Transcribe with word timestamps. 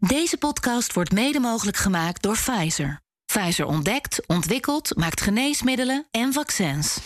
Deze 0.00 0.36
podcast 0.36 0.92
wordt 0.92 1.12
mede 1.12 1.40
mogelijk 1.40 1.76
gemaakt 1.76 2.22
door 2.22 2.34
Pfizer. 2.36 3.00
Pfizer 3.32 3.66
ontdekt, 3.66 4.26
ontwikkelt, 4.26 4.96
maakt 4.96 5.20
geneesmiddelen 5.20 6.06
en 6.10 6.32
vaccins. 6.32 6.98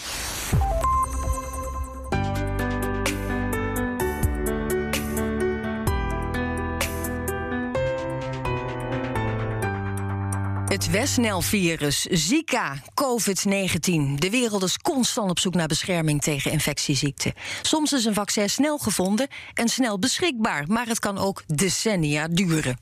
Het 10.65 10.91
Westnel-virus, 10.91 12.03
Zika, 12.03 12.83
COVID-19. 12.95 14.15
De 14.15 14.29
wereld 14.31 14.63
is 14.63 14.79
constant 14.79 15.31
op 15.31 15.39
zoek 15.39 15.55
naar 15.55 15.67
bescherming 15.67 16.23
tegen 16.23 16.51
infectieziekten. 16.51 17.33
Soms 17.63 17.93
is 17.93 18.05
een 18.05 18.15
vaccin 18.15 18.51
snel 18.51 18.79
gevonden 18.79 19.29
en 19.55 19.69
snel 19.69 19.99
beschikbaar, 19.99 20.65
maar 20.67 20.87
het 20.87 20.99
kan 20.99 21.19
ook 21.19 21.43
decennia 21.47 22.29
duren. 22.29 22.82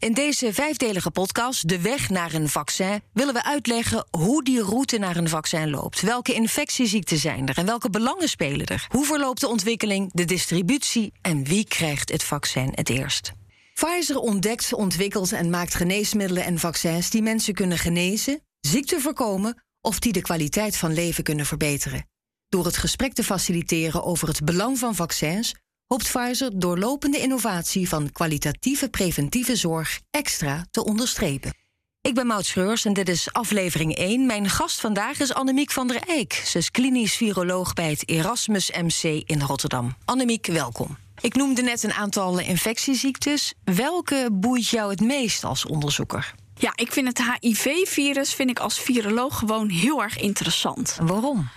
In 0.00 0.12
deze 0.12 0.52
vijfdelige 0.52 1.10
podcast, 1.10 1.68
De 1.68 1.80
Weg 1.80 2.10
naar 2.10 2.34
een 2.34 2.48
Vaccin, 2.48 3.02
willen 3.12 3.34
we 3.34 3.44
uitleggen 3.44 4.06
hoe 4.10 4.44
die 4.44 4.62
route 4.62 4.98
naar 4.98 5.16
een 5.16 5.28
vaccin 5.28 5.70
loopt. 5.70 6.00
Welke 6.00 6.34
infectieziekten 6.34 7.16
zijn 7.16 7.48
er 7.48 7.58
en 7.58 7.66
welke 7.66 7.90
belangen 7.90 8.28
spelen 8.28 8.66
er? 8.66 8.86
Hoe 8.88 9.04
verloopt 9.04 9.40
de 9.40 9.48
ontwikkeling, 9.48 10.10
de 10.12 10.24
distributie 10.24 11.12
en 11.20 11.44
wie 11.44 11.64
krijgt 11.64 12.12
het 12.12 12.24
vaccin 12.24 12.72
het 12.74 12.88
eerst? 12.88 13.32
Pfizer 13.74 14.18
ontdekt, 14.18 14.72
ontwikkelt 14.72 15.32
en 15.32 15.50
maakt 15.50 15.74
geneesmiddelen 15.74 16.44
en 16.44 16.58
vaccins 16.58 17.10
die 17.10 17.22
mensen 17.22 17.54
kunnen 17.54 17.78
genezen, 17.78 18.40
ziekten 18.60 19.00
voorkomen 19.00 19.62
of 19.80 19.98
die 19.98 20.12
de 20.12 20.22
kwaliteit 20.22 20.76
van 20.76 20.92
leven 20.92 21.24
kunnen 21.24 21.46
verbeteren. 21.46 22.06
Door 22.48 22.64
het 22.64 22.76
gesprek 22.76 23.12
te 23.12 23.24
faciliteren 23.24 24.04
over 24.04 24.28
het 24.28 24.44
belang 24.44 24.78
van 24.78 24.94
vaccins 24.94 25.54
hoopt 25.90 26.10
Pfizer 26.12 26.50
doorlopende 26.58 27.18
innovatie 27.18 27.88
van 27.88 28.12
kwalitatieve 28.12 28.88
preventieve 28.88 29.56
zorg 29.56 30.00
extra 30.10 30.64
te 30.70 30.84
onderstrepen. 30.84 31.54
Ik 32.00 32.14
ben 32.14 32.26
Maud 32.26 32.46
Schreurs 32.46 32.84
en 32.84 32.92
dit 32.92 33.08
is 33.08 33.32
aflevering 33.32 33.94
1. 33.96 34.26
Mijn 34.26 34.48
gast 34.48 34.80
vandaag 34.80 35.20
is 35.20 35.34
Annemiek 35.34 35.70
van 35.70 35.88
der 35.88 36.02
Eyck. 36.06 36.32
Ze 36.32 36.58
is 36.58 36.70
klinisch 36.70 37.16
viroloog 37.16 37.72
bij 37.74 37.90
het 37.90 38.08
Erasmus 38.08 38.70
MC 38.70 39.22
in 39.24 39.40
Rotterdam. 39.40 39.94
Annemiek, 40.04 40.46
welkom. 40.46 40.96
Ik 41.20 41.34
noemde 41.34 41.62
net 41.62 41.82
een 41.82 41.92
aantal 41.92 42.38
infectieziektes. 42.38 43.54
Welke 43.64 44.28
boeit 44.32 44.68
jou 44.68 44.90
het 44.90 45.00
meest 45.00 45.44
als 45.44 45.66
onderzoeker? 45.66 46.34
Ja, 46.60 46.72
ik 46.74 46.92
vind 46.92 47.06
het 47.06 47.22
HIV-virus 47.40 48.34
vind 48.34 48.50
ik 48.50 48.58
als 48.58 48.80
viroloog 48.80 49.38
gewoon 49.38 49.68
heel 49.68 50.02
erg 50.02 50.18
interessant. 50.18 50.98
Waarom? 51.02 51.48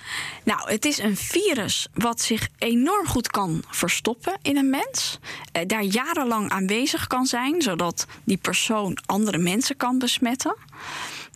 Nou, 0.44 0.72
het 0.72 0.86
is 0.86 0.98
een 0.98 1.18
virus 1.18 1.88
wat 1.94 2.22
zich 2.22 2.48
enorm 2.58 3.08
goed 3.08 3.28
kan 3.28 3.64
verstoppen 3.70 4.38
in 4.42 4.58
een 4.58 4.70
mens. 4.70 5.20
Eh, 5.52 5.62
daar 5.68 5.84
jarenlang 5.84 6.50
aanwezig 6.50 7.08
kan 7.08 7.26
zijn, 7.26 7.62
zodat 7.62 8.08
die 8.24 8.38
persoon 8.38 8.98
andere 9.06 9.38
mensen 9.38 9.78
kan 9.78 10.00
besmetten. 10.00 10.56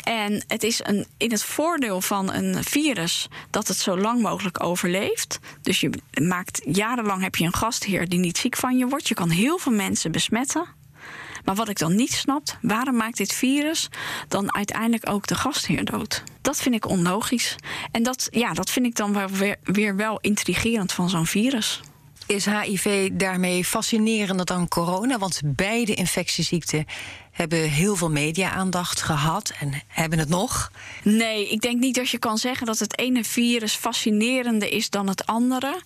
En 0.03 0.43
het 0.47 0.63
is 0.63 0.79
een, 0.83 1.05
in 1.17 1.31
het 1.31 1.43
voordeel 1.43 2.01
van 2.01 2.33
een 2.33 2.63
virus 2.63 3.27
dat 3.49 3.67
het 3.67 3.77
zo 3.77 3.97
lang 3.97 4.21
mogelijk 4.21 4.63
overleeft. 4.63 5.39
Dus 5.61 5.79
je 5.79 5.89
maakt 6.21 6.61
jarenlang 6.65 7.21
heb 7.21 7.35
je 7.35 7.45
een 7.45 7.53
gastheer 7.53 8.09
die 8.09 8.19
niet 8.19 8.37
ziek 8.37 8.55
van 8.55 8.77
je 8.77 8.87
wordt. 8.87 9.07
Je 9.07 9.13
kan 9.13 9.29
heel 9.29 9.57
veel 9.57 9.71
mensen 9.71 10.11
besmetten. 10.11 10.76
Maar 11.47 11.55
wat 11.55 11.69
ik 11.69 11.79
dan 11.79 11.95
niet 11.95 12.11
snap, 12.11 12.57
waarom 12.61 12.95
maakt 12.95 13.17
dit 13.17 13.33
virus 13.33 13.89
dan 14.27 14.55
uiteindelijk 14.55 15.09
ook 15.09 15.27
de 15.27 15.35
gastheer 15.35 15.85
dood? 15.85 16.23
Dat 16.41 16.61
vind 16.61 16.75
ik 16.75 16.87
onlogisch. 16.87 17.55
En 17.91 18.03
dat, 18.03 18.27
ja, 18.31 18.53
dat 18.53 18.69
vind 18.69 18.85
ik 18.85 18.95
dan 18.95 19.29
weer, 19.31 19.55
weer 19.63 19.95
wel 19.95 20.19
intrigerend 20.21 20.91
van 20.91 21.09
zo'n 21.09 21.25
virus. 21.25 21.81
Is 22.25 22.45
HIV 22.45 23.09
daarmee 23.13 23.65
fascinerender 23.65 24.45
dan 24.45 24.67
corona? 24.67 25.17
Want 25.17 25.41
beide 25.45 25.93
infectieziekten 25.93 26.85
hebben 27.31 27.69
heel 27.69 27.95
veel 27.95 28.11
media-aandacht 28.11 29.01
gehad 29.01 29.53
en 29.59 29.81
hebben 29.87 30.19
het 30.19 30.29
nog. 30.29 30.71
Nee, 31.03 31.49
ik 31.49 31.61
denk 31.61 31.79
niet 31.79 31.95
dat 31.95 32.09
je 32.09 32.17
kan 32.17 32.37
zeggen 32.37 32.65
dat 32.65 32.79
het 32.79 32.99
ene 32.99 33.23
virus 33.23 33.75
fascinerender 33.75 34.71
is 34.71 34.89
dan 34.89 35.07
het 35.07 35.25
andere. 35.25 35.81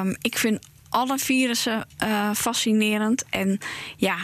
Um, 0.00 0.16
ik 0.20 0.38
vind 0.38 0.66
alle 0.88 1.18
virussen 1.18 1.88
uh, 2.02 2.30
fascinerend. 2.34 3.24
En 3.30 3.58
ja, 3.96 4.16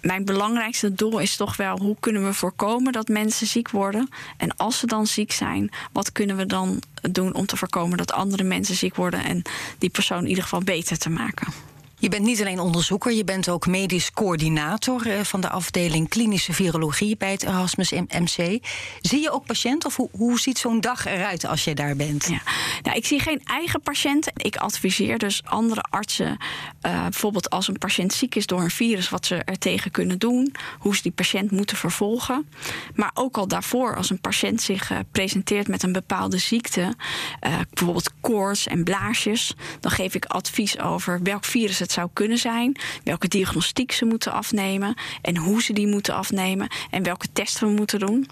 mijn 0.00 0.24
belangrijkste 0.24 0.94
doel 0.94 1.18
is 1.18 1.36
toch 1.36 1.56
wel 1.56 1.78
hoe 1.78 1.96
kunnen 2.00 2.24
we 2.24 2.32
voorkomen 2.32 2.92
dat 2.92 3.08
mensen 3.08 3.46
ziek 3.46 3.70
worden. 3.70 4.08
En 4.36 4.56
als 4.56 4.78
ze 4.78 4.86
dan 4.86 5.06
ziek 5.06 5.32
zijn, 5.32 5.70
wat 5.92 6.12
kunnen 6.12 6.36
we 6.36 6.46
dan 6.46 6.82
doen 7.10 7.34
om 7.34 7.46
te 7.46 7.56
voorkomen 7.56 7.98
dat 7.98 8.12
andere 8.12 8.42
mensen 8.42 8.74
ziek 8.74 8.94
worden 8.94 9.24
en 9.24 9.42
die 9.78 9.90
persoon 9.90 10.22
in 10.22 10.28
ieder 10.28 10.42
geval 10.42 10.62
beter 10.62 10.98
te 10.98 11.10
maken. 11.10 11.52
Je 12.00 12.08
bent 12.08 12.24
niet 12.24 12.40
alleen 12.40 12.60
onderzoeker, 12.60 13.12
je 13.12 13.24
bent 13.24 13.48
ook 13.48 13.66
medisch 13.66 14.10
coördinator 14.10 15.06
eh, 15.06 15.20
van 15.20 15.40
de 15.40 15.48
afdeling 15.48 16.08
klinische 16.08 16.52
virologie 16.52 17.16
bij 17.16 17.30
het 17.30 17.42
Erasmus 17.42 17.90
MC. 17.90 18.64
Zie 19.00 19.20
je 19.20 19.30
ook 19.30 19.46
patiënten 19.46 19.88
of 19.88 19.96
hoe, 19.96 20.08
hoe 20.12 20.40
ziet 20.40 20.58
zo'n 20.58 20.80
dag 20.80 21.04
eruit 21.04 21.44
als 21.44 21.64
je 21.64 21.74
daar 21.74 21.96
bent? 21.96 22.26
Ja. 22.26 22.40
Nou, 22.82 22.96
ik 22.96 23.06
zie 23.06 23.20
geen 23.20 23.40
eigen 23.44 23.80
patiënten. 23.80 24.32
Ik 24.36 24.56
adviseer 24.56 25.18
dus 25.18 25.42
andere 25.44 25.80
artsen, 25.80 26.36
uh, 26.86 27.02
bijvoorbeeld 27.02 27.50
als 27.50 27.68
een 27.68 27.78
patiënt 27.78 28.12
ziek 28.12 28.34
is 28.34 28.46
door 28.46 28.60
een 28.60 28.70
virus, 28.70 29.08
wat 29.08 29.26
ze 29.26 29.36
er 29.36 29.58
tegen 29.58 29.90
kunnen 29.90 30.18
doen, 30.18 30.54
hoe 30.78 30.96
ze 30.96 31.02
die 31.02 31.12
patiënt 31.12 31.50
moeten 31.50 31.76
vervolgen. 31.76 32.48
Maar 32.94 33.10
ook 33.14 33.36
al 33.36 33.48
daarvoor, 33.48 33.96
als 33.96 34.10
een 34.10 34.20
patiënt 34.20 34.62
zich 34.62 34.90
uh, 34.90 34.98
presenteert 35.12 35.68
met 35.68 35.82
een 35.82 35.92
bepaalde 35.92 36.38
ziekte, 36.38 36.94
bijvoorbeeld 37.70 38.12
koorts 38.20 38.66
en 38.66 38.84
blaasjes, 38.84 39.54
dan 39.80 39.90
geef 39.90 40.14
ik 40.14 40.24
advies 40.24 40.78
over 40.78 41.22
welk 41.22 41.44
virus 41.44 41.78
het 41.78 41.87
het 41.88 41.96
zou 41.96 42.10
kunnen 42.12 42.38
zijn, 42.38 42.76
welke 43.04 43.28
diagnostiek 43.28 43.92
ze 43.92 44.04
moeten 44.04 44.32
afnemen 44.32 44.94
en 45.22 45.36
hoe 45.36 45.62
ze 45.62 45.72
die 45.72 45.86
moeten 45.86 46.14
afnemen 46.14 46.68
en 46.90 47.02
welke 47.02 47.26
testen 47.32 47.66
we 47.66 47.74
moeten 47.74 47.98
doen. 47.98 48.28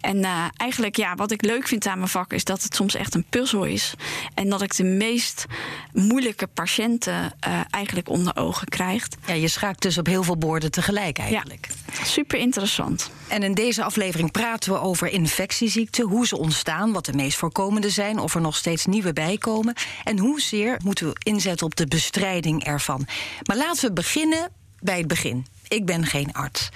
En 0.00 0.16
uh, 0.16 0.44
eigenlijk, 0.56 0.96
ja, 0.96 1.14
wat 1.14 1.30
ik 1.30 1.44
leuk 1.44 1.68
vind 1.68 1.86
aan 1.86 1.98
mijn 1.98 2.10
vak 2.10 2.32
is 2.32 2.44
dat 2.44 2.62
het 2.62 2.74
soms 2.74 2.94
echt 2.94 3.14
een 3.14 3.24
puzzel 3.30 3.64
is 3.64 3.94
en 4.34 4.48
dat 4.48 4.62
ik 4.62 4.76
de 4.76 4.84
meest 4.84 5.46
moeilijke 5.92 6.46
patiënten 6.46 7.34
uh, 7.48 7.60
eigenlijk 7.70 8.08
onder 8.08 8.36
ogen 8.36 8.68
krijg. 8.68 9.08
Ja, 9.26 9.34
je 9.34 9.48
schaakt 9.48 9.82
dus 9.82 9.98
op 9.98 10.06
heel 10.06 10.22
veel 10.22 10.36
borden 10.36 10.70
tegelijk 10.70 11.18
eigenlijk. 11.18 11.66
Ja, 11.68 11.81
super 12.04 12.38
interessant. 12.38 13.10
En 13.28 13.42
in 13.42 13.54
deze 13.54 13.84
aflevering 13.84 14.30
praten 14.30 14.72
we 14.72 14.78
over 14.78 15.08
infectieziekten, 15.08 16.04
hoe 16.04 16.26
ze 16.26 16.38
ontstaan, 16.38 16.92
wat 16.92 17.04
de 17.04 17.12
meest 17.12 17.38
voorkomende 17.38 17.90
zijn, 17.90 18.18
of 18.18 18.34
er 18.34 18.40
nog 18.40 18.56
steeds 18.56 18.86
nieuwe 18.86 19.12
bijkomen 19.12 19.74
en 20.04 20.18
hoezeer 20.18 20.80
moeten 20.84 21.06
we 21.06 21.16
inzetten 21.22 21.66
op 21.66 21.76
de 21.76 21.86
bestrijding 21.86 22.64
ervan. 22.64 23.06
Maar 23.42 23.56
laten 23.56 23.88
we 23.88 23.92
beginnen 23.92 24.50
bij 24.80 24.98
het 24.98 25.06
begin. 25.06 25.46
Ik 25.68 25.86
ben 25.86 26.06
geen 26.06 26.32
arts. 26.32 26.68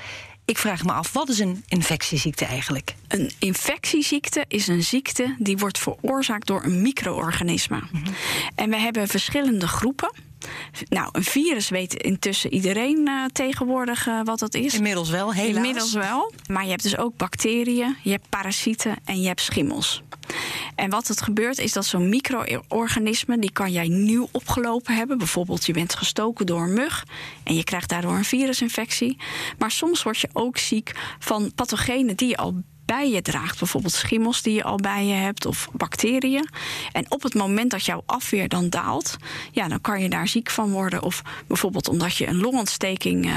Ik 0.44 0.59
vraag 0.59 0.84
me 0.84 0.93
af, 0.93 1.12
wat 1.12 1.28
is 1.28 1.38
een 1.38 1.65
infectieziekte 1.69 2.44
eigenlijk? 2.44 2.94
Een 3.09 3.31
infectieziekte 3.38 4.44
is 4.48 4.66
een 4.66 4.83
ziekte 4.83 5.34
die 5.38 5.56
wordt 5.56 5.78
veroorzaakt 5.78 6.47
door 6.47 6.65
een 6.65 6.83
micro-organisme. 6.83 7.77
Mm 7.77 7.88
-hmm. 8.04 8.15
En 8.54 8.71
we 8.71 8.77
hebben 8.77 9.09
verschillende 9.09 9.69
groepen. 9.69 10.10
Nou, 10.88 11.08
een 11.12 11.24
virus 11.24 11.68
weet 11.68 11.94
intussen 11.94 12.52
iedereen 12.52 13.08
uh, 13.08 13.24
tegenwoordig 13.32 14.06
uh, 14.06 14.20
wat 14.24 14.38
dat 14.38 14.54
is. 14.54 14.74
Inmiddels 14.74 15.10
wel, 15.10 15.34
helaas. 15.34 15.56
Inmiddels 15.56 15.92
wel. 15.92 16.32
Maar 16.50 16.64
je 16.64 16.70
hebt 16.70 16.82
dus 16.82 16.98
ook 16.98 17.16
bacteriën, 17.16 17.96
je 18.02 18.10
hebt 18.10 18.28
parasieten 18.28 18.96
en 19.04 19.20
je 19.20 19.26
hebt 19.26 19.40
schimmels. 19.40 20.02
En 20.74 20.90
wat 20.90 21.08
het 21.08 21.20
gebeurt 21.20 21.58
is 21.58 21.72
dat 21.72 21.86
zo'n 21.86 22.08
micro-organisme... 22.08 23.38
die 23.38 23.52
kan 23.52 23.72
jij 23.72 23.88
nieuw 23.88 24.28
opgelopen 24.32 24.94
hebben. 24.94 25.18
Bijvoorbeeld 25.18 25.66
je 25.66 25.72
bent 25.72 25.94
gestoken 25.94 26.46
door 26.46 26.62
een 26.62 26.74
mug... 26.74 27.04
en 27.44 27.54
je 27.54 27.64
krijgt 27.64 27.88
daardoor 27.88 28.16
een 28.16 28.24
virusinfectie. 28.24 29.16
Maar 29.58 29.70
soms 29.70 30.02
word 30.02 30.18
je 30.18 30.28
ook 30.32 30.58
ziek 30.58 30.92
van 31.18 31.52
pathogenen 31.54 32.16
die 32.16 32.28
je 32.28 32.36
al 32.36 32.62
bij 32.86 33.10
je 33.10 33.22
draagt. 33.22 33.58
Bijvoorbeeld 33.58 33.92
schimmels 33.92 34.42
die 34.42 34.54
je 34.54 34.62
al 34.62 34.76
bij 34.76 35.06
je 35.06 35.14
hebt 35.14 35.47
of 35.47 35.69
bacteriën. 35.72 36.48
En 36.92 37.04
op 37.08 37.22
het 37.22 37.34
moment 37.34 37.70
dat 37.70 37.84
jouw 37.84 38.02
afweer 38.06 38.48
dan 38.48 38.69
daalt, 38.69 39.16
ja, 39.52 39.69
dan 39.69 39.80
kan 39.80 40.02
je 40.02 40.08
daar 40.08 40.28
ziek 40.28 40.50
van 40.50 40.70
worden. 40.70 41.02
Of 41.02 41.22
bijvoorbeeld 41.47 41.88
omdat 41.88 42.16
je 42.16 42.26
een 42.26 42.41
longontsteking. 42.41 43.26
Uh, 43.26 43.32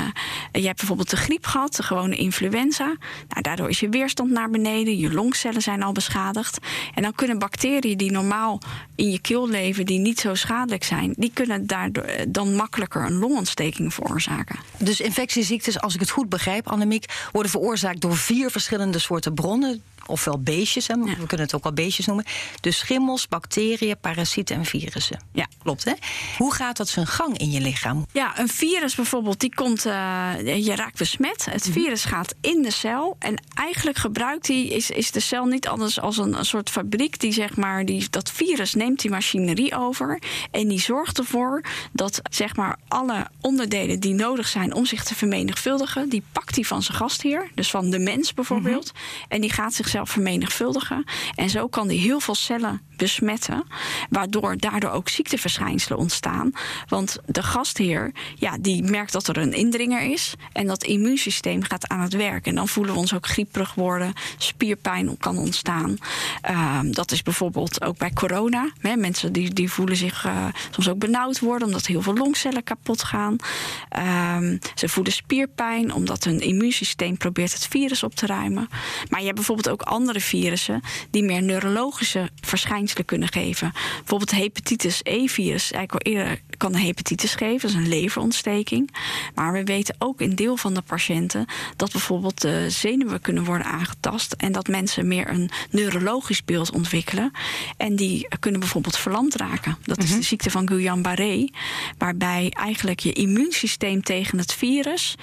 je 0.51 0.65
hebt 0.65 0.77
bijvoorbeeld 0.77 1.09
de 1.09 1.17
griep 1.17 1.45
gehad, 1.45 1.75
de 1.75 1.83
gewone 1.83 2.15
influenza. 2.15 2.85
Nou, 3.27 3.41
daardoor 3.41 3.69
is 3.69 3.79
je 3.79 3.89
weerstand 3.89 4.31
naar 4.31 4.49
beneden, 4.49 4.97
je 4.97 5.13
longcellen 5.13 5.61
zijn 5.61 5.83
al 5.83 5.91
beschadigd. 5.91 6.57
En 6.93 7.03
dan 7.03 7.15
kunnen 7.15 7.39
bacteriën 7.39 7.97
die 7.97 8.11
normaal 8.11 8.61
in 8.95 9.11
je 9.11 9.19
keel 9.19 9.49
leven, 9.49 9.85
die 9.85 9.99
niet 9.99 10.19
zo 10.19 10.35
schadelijk 10.35 10.83
zijn, 10.83 11.13
die 11.17 11.31
kunnen 11.33 11.67
daardoor 11.67 12.05
dan 12.27 12.55
makkelijker 12.55 13.05
een 13.05 13.17
longontsteking 13.17 13.93
veroorzaken. 13.93 14.59
Dus 14.77 15.01
infectieziektes, 15.01 15.79
als 15.79 15.93
ik 15.93 15.99
het 15.99 16.09
goed 16.09 16.29
begrijp, 16.29 16.67
Annemiek, 16.67 17.05
worden 17.31 17.51
veroorzaakt 17.51 18.01
door 18.01 18.17
vier 18.17 18.51
verschillende 18.51 18.99
soorten 18.99 19.35
bronnen 19.39 19.81
ofwel 20.09 20.39
beestjes, 20.39 20.87
hè, 20.87 20.95
we 20.95 21.15
kunnen 21.15 21.45
het 21.45 21.55
ook 21.55 21.63
wel 21.63 21.73
beestjes 21.73 22.05
noemen. 22.05 22.25
Dus 22.61 22.77
schimmels, 22.77 23.27
bacteriën, 23.27 23.99
parasieten 24.01 24.55
en 24.55 24.65
virussen. 24.65 25.19
Ja. 25.33 25.47
Klopt, 25.63 25.83
hè? 25.83 25.93
Hoe 26.37 26.53
gaat 26.53 26.77
dat 26.77 26.87
zijn 26.87 27.07
gang 27.07 27.37
in 27.37 27.51
je 27.51 27.61
lichaam? 27.61 28.05
Ja, 28.11 28.39
een 28.39 28.47
virus 28.47 28.95
bijvoorbeeld, 28.95 29.39
die 29.39 29.55
komt, 29.55 29.85
uh, 29.85 29.93
je 30.65 30.75
raakt 30.75 30.97
besmet. 30.97 31.45
Het 31.45 31.63
mhm. 31.63 31.79
virus 31.79 32.05
gaat 32.05 32.35
in 32.41 32.61
de 32.61 32.71
cel 32.71 33.15
en 33.19 33.43
eigenlijk 33.53 33.97
gebruikt 33.97 34.45
die, 34.45 34.69
is, 34.69 34.89
is 34.89 35.11
de 35.11 35.19
cel 35.19 35.45
niet 35.45 35.67
anders 35.67 35.99
als 35.99 36.17
een, 36.17 36.37
een 36.37 36.45
soort 36.45 36.69
fabriek 36.69 37.19
die 37.19 37.31
zeg 37.31 37.55
maar, 37.55 37.85
die, 37.85 38.07
dat 38.09 38.31
virus 38.31 38.73
neemt 38.73 39.01
die 39.01 39.11
machinerie 39.11 39.75
over 39.75 40.21
en 40.51 40.67
die 40.67 40.79
zorgt 40.79 41.17
ervoor 41.17 41.63
dat 41.91 42.21
zeg 42.29 42.55
maar 42.55 42.77
alle 42.87 43.27
onderdelen 43.41 43.99
die 43.99 44.13
nodig 44.13 44.47
zijn 44.47 44.73
om 44.73 44.85
zich 44.85 45.03
te 45.03 45.15
vermenigvuldigen, 45.15 46.09
die 46.09 46.23
pakt 46.31 46.55
hij 46.55 46.63
van 46.63 46.83
zijn 46.83 46.97
gastheer, 46.97 47.51
dus 47.55 47.69
van 47.69 47.89
de 47.89 47.99
mens 47.99 48.33
bijvoorbeeld, 48.33 48.93
mhm. 48.93 49.33
en 49.33 49.41
die 49.41 49.51
gaat 49.51 49.73
zichzelf 49.73 49.98
vermenigvuldigen. 50.07 51.03
En 51.35 51.49
zo 51.49 51.67
kan 51.67 51.87
die 51.87 51.99
heel 51.99 52.19
veel 52.19 52.35
cellen 52.35 52.88
besmetten, 52.99 53.63
waardoor 54.09 54.57
daardoor 54.57 54.91
ook 54.91 55.09
ziekteverschijnselen 55.09 55.97
ontstaan. 55.97 56.51
Want 56.87 57.17
de 57.25 57.43
gastheer, 57.43 58.11
ja, 58.35 58.57
die 58.59 58.83
merkt 58.83 59.11
dat 59.11 59.27
er 59.27 59.37
een 59.37 59.53
indringer 59.53 60.01
is 60.01 60.33
en 60.51 60.67
dat 60.67 60.83
immuunsysteem 60.83 61.63
gaat 61.63 61.87
aan 61.87 61.99
het 61.99 62.13
werk. 62.13 62.45
En 62.45 62.55
dan 62.55 62.67
voelen 62.67 62.93
we 62.93 62.99
ons 62.99 63.13
ook 63.13 63.27
grieperig 63.27 63.73
worden, 63.73 64.13
spierpijn 64.37 65.17
kan 65.17 65.37
ontstaan. 65.37 65.97
Ehm, 66.41 66.91
dat 66.91 67.11
is 67.11 67.23
bijvoorbeeld 67.23 67.83
ook 67.83 67.97
bij 67.97 68.11
corona. 68.13 68.71
Hè, 68.79 68.95
mensen 68.95 69.33
die, 69.33 69.53
die 69.53 69.71
voelen 69.71 69.95
zich 69.95 70.25
uh, 70.25 70.45
soms 70.69 70.89
ook 70.89 70.99
benauwd 70.99 71.39
worden 71.39 71.67
omdat 71.67 71.85
heel 71.85 72.01
veel 72.01 72.13
longcellen 72.13 72.63
kapot 72.63 73.03
gaan. 73.03 73.35
Ehm, 73.89 74.57
ze 74.75 74.89
voelen 74.89 75.13
spierpijn 75.13 75.93
omdat 75.93 76.23
hun 76.23 76.39
immuunsysteem 76.39 77.17
probeert 77.17 77.53
het 77.53 77.67
virus 77.67 78.03
op 78.03 78.15
te 78.15 78.25
ruimen. 78.25 78.69
Maar 79.09 79.19
je 79.19 79.25
hebt 79.25 79.37
bijvoorbeeld 79.37 79.69
ook 79.69 79.81
andere 79.81 80.19
virussen 80.19 80.81
die 81.09 81.23
meer 81.23 81.41
neurologische 81.41 82.29
verschijnselen 82.41 82.88
kunnen 83.05 83.27
geven. 83.27 83.71
Bijvoorbeeld 83.97 84.31
hepatitis 84.31 84.99
E-virus. 85.03 85.71
Eigenlijk 85.71 85.93
al 85.93 86.11
eerder 86.13 86.41
kan 86.59 86.73
een 86.73 86.81
hepatitis 86.81 87.35
geven, 87.35 87.61
dat 87.61 87.69
is 87.69 87.85
een 87.85 87.99
leverontsteking. 87.99 88.95
Maar 89.35 89.51
we 89.51 89.63
weten 89.63 89.95
ook 89.97 90.21
in 90.21 90.35
deel 90.35 90.57
van 90.57 90.73
de 90.73 90.81
patiënten 90.81 91.45
dat 91.75 91.91
bijvoorbeeld 91.91 92.41
de 92.41 92.69
zenuwen 92.69 93.21
kunnen 93.21 93.43
worden 93.43 93.67
aangetast 93.67 94.33
en 94.33 94.51
dat 94.51 94.67
mensen 94.67 95.07
meer 95.07 95.29
een 95.29 95.49
neurologisch 95.69 96.45
beeld 96.45 96.71
ontwikkelen. 96.71 97.31
En 97.77 97.95
die 97.95 98.27
kunnen 98.39 98.59
bijvoorbeeld 98.59 98.97
verlamd 98.97 99.35
raken. 99.35 99.77
Dat 99.83 99.97
is 99.97 100.09
de 100.09 100.15
mhm. 100.15 100.23
ziekte 100.23 100.51
van 100.51 100.67
Guillain-Barré, 100.67 101.49
waarbij 101.97 102.53
eigenlijk 102.57 102.99
je 102.99 103.13
immuunsysteem 103.13 104.03
tegen 104.03 104.37
het 104.37 104.53
virus 104.53 105.15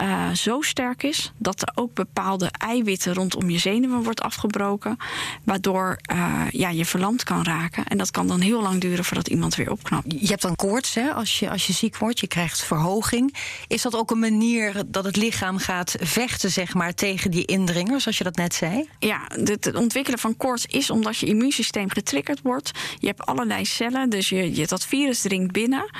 uh, 0.00 0.30
zo 0.30 0.60
sterk 0.60 1.02
is 1.02 1.32
dat 1.36 1.62
er 1.62 1.72
ook 1.74 1.94
bepaalde 1.94 2.50
eiwitten 2.58 3.14
rondom 3.14 3.50
je 3.50 3.58
zenuwen 3.58 4.02
wordt 4.02 4.20
afgebroken, 4.20 4.96
waardoor 5.44 5.98
uh, 6.12 6.40
ja, 6.50 6.68
je 6.68 6.84
verlamd 6.84 7.22
kan 7.22 7.42
raken. 7.42 7.86
En 7.86 7.98
dat 7.98 8.10
kan 8.10 8.26
dan 8.26 8.40
heel 8.40 8.62
lang 8.62 8.80
duren 8.80 9.04
voordat 9.04 9.28
iemand 9.28 9.54
weer 9.54 9.70
opknapt. 9.70 10.12
Je 10.20 10.26
hebt 10.26 10.42
dan 10.42 10.56
koorts 10.56 10.73
hè, 10.82 11.12
als, 11.12 11.38
je, 11.38 11.50
als 11.50 11.66
je 11.66 11.72
ziek 11.72 11.96
wordt, 11.96 12.20
je 12.20 12.26
krijgt 12.26 12.64
verhoging. 12.64 13.34
Is 13.66 13.82
dat 13.82 13.94
ook 13.94 14.10
een 14.10 14.18
manier 14.18 14.82
dat 14.86 15.04
het 15.04 15.16
lichaam 15.16 15.58
gaat 15.58 15.94
vechten 16.00 16.50
zeg 16.50 16.74
maar, 16.74 16.94
tegen 16.94 17.30
die 17.30 17.44
indringers, 17.44 18.02
zoals 18.02 18.18
je 18.18 18.24
dat 18.24 18.36
net 18.36 18.54
zei? 18.54 18.88
Ja, 18.98 19.20
het 19.28 19.74
ontwikkelen 19.74 20.18
van 20.18 20.36
koorts 20.36 20.66
is 20.66 20.90
omdat 20.90 21.18
je 21.18 21.26
immuunsysteem 21.26 21.90
getriggerd 21.90 22.40
wordt. 22.42 22.70
Je 22.98 23.06
hebt 23.06 23.26
allerlei 23.26 23.64
cellen, 23.64 24.10
dus 24.10 24.28
je, 24.28 24.54
je 24.56 24.66
dat 24.66 24.84
virus 24.84 25.20
dringt 25.20 25.52
binnen. 25.52 25.90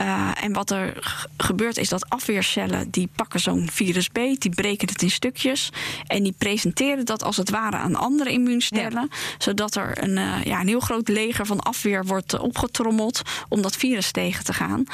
Uh, 0.00 0.30
en 0.42 0.52
wat 0.52 0.70
er 0.70 1.12
gebeurt 1.36 1.76
is 1.76 1.88
dat 1.88 2.08
afweercellen 2.08 2.90
die 2.90 3.08
pakken 3.16 3.40
zo'n 3.40 3.68
virus 3.72 4.08
beet, 4.08 4.40
die 4.40 4.54
breken 4.54 4.88
het 4.88 5.02
in 5.02 5.10
stukjes 5.10 5.70
en 6.06 6.22
die 6.22 6.34
presenteren 6.38 7.06
dat 7.06 7.22
als 7.22 7.36
het 7.36 7.50
ware 7.50 7.76
aan 7.76 7.94
andere 7.94 8.32
immuunstellen, 8.32 9.10
zodat 9.38 9.74
er 9.74 10.02
een, 10.02 10.16
uh, 10.16 10.44
ja, 10.44 10.60
een 10.60 10.68
heel 10.68 10.80
groot 10.80 11.08
leger 11.08 11.46
van 11.46 11.60
afweer 11.60 12.04
wordt 12.04 12.38
opgetrommeld 12.38 13.22
om 13.48 13.62
dat 13.62 13.76
virus 13.76 14.06
te 14.28 14.52
gaan. 14.52 14.84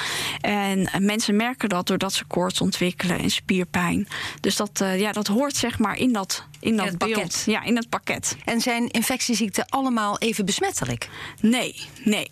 En 0.41 0.89
mensen 0.99 1.37
merken 1.37 1.69
dat 1.69 1.87
doordat 1.87 2.13
ze 2.13 2.25
koorts 2.25 2.61
ontwikkelen 2.61 3.19
en 3.19 3.31
spierpijn. 3.31 4.09
Dus 4.41 4.57
dat, 4.57 4.81
uh, 4.83 5.01
ja, 5.01 5.13
dat 5.13 5.27
hoort 5.27 5.57
zeg 5.57 5.79
maar 5.79 5.97
in 5.97 6.13
dat 6.13 6.45
in 6.61 6.77
dat 6.77 6.99
pakket. 6.99 7.43
Ja, 7.47 7.63
in 7.63 7.77
het 7.77 7.89
pakket. 7.89 8.37
En 8.45 8.61
zijn 8.61 8.89
infectieziekten 8.89 9.67
allemaal 9.69 10.19
even 10.19 10.45
besmettelijk? 10.45 11.09
Nee, 11.41 11.75
nee. 12.05 12.29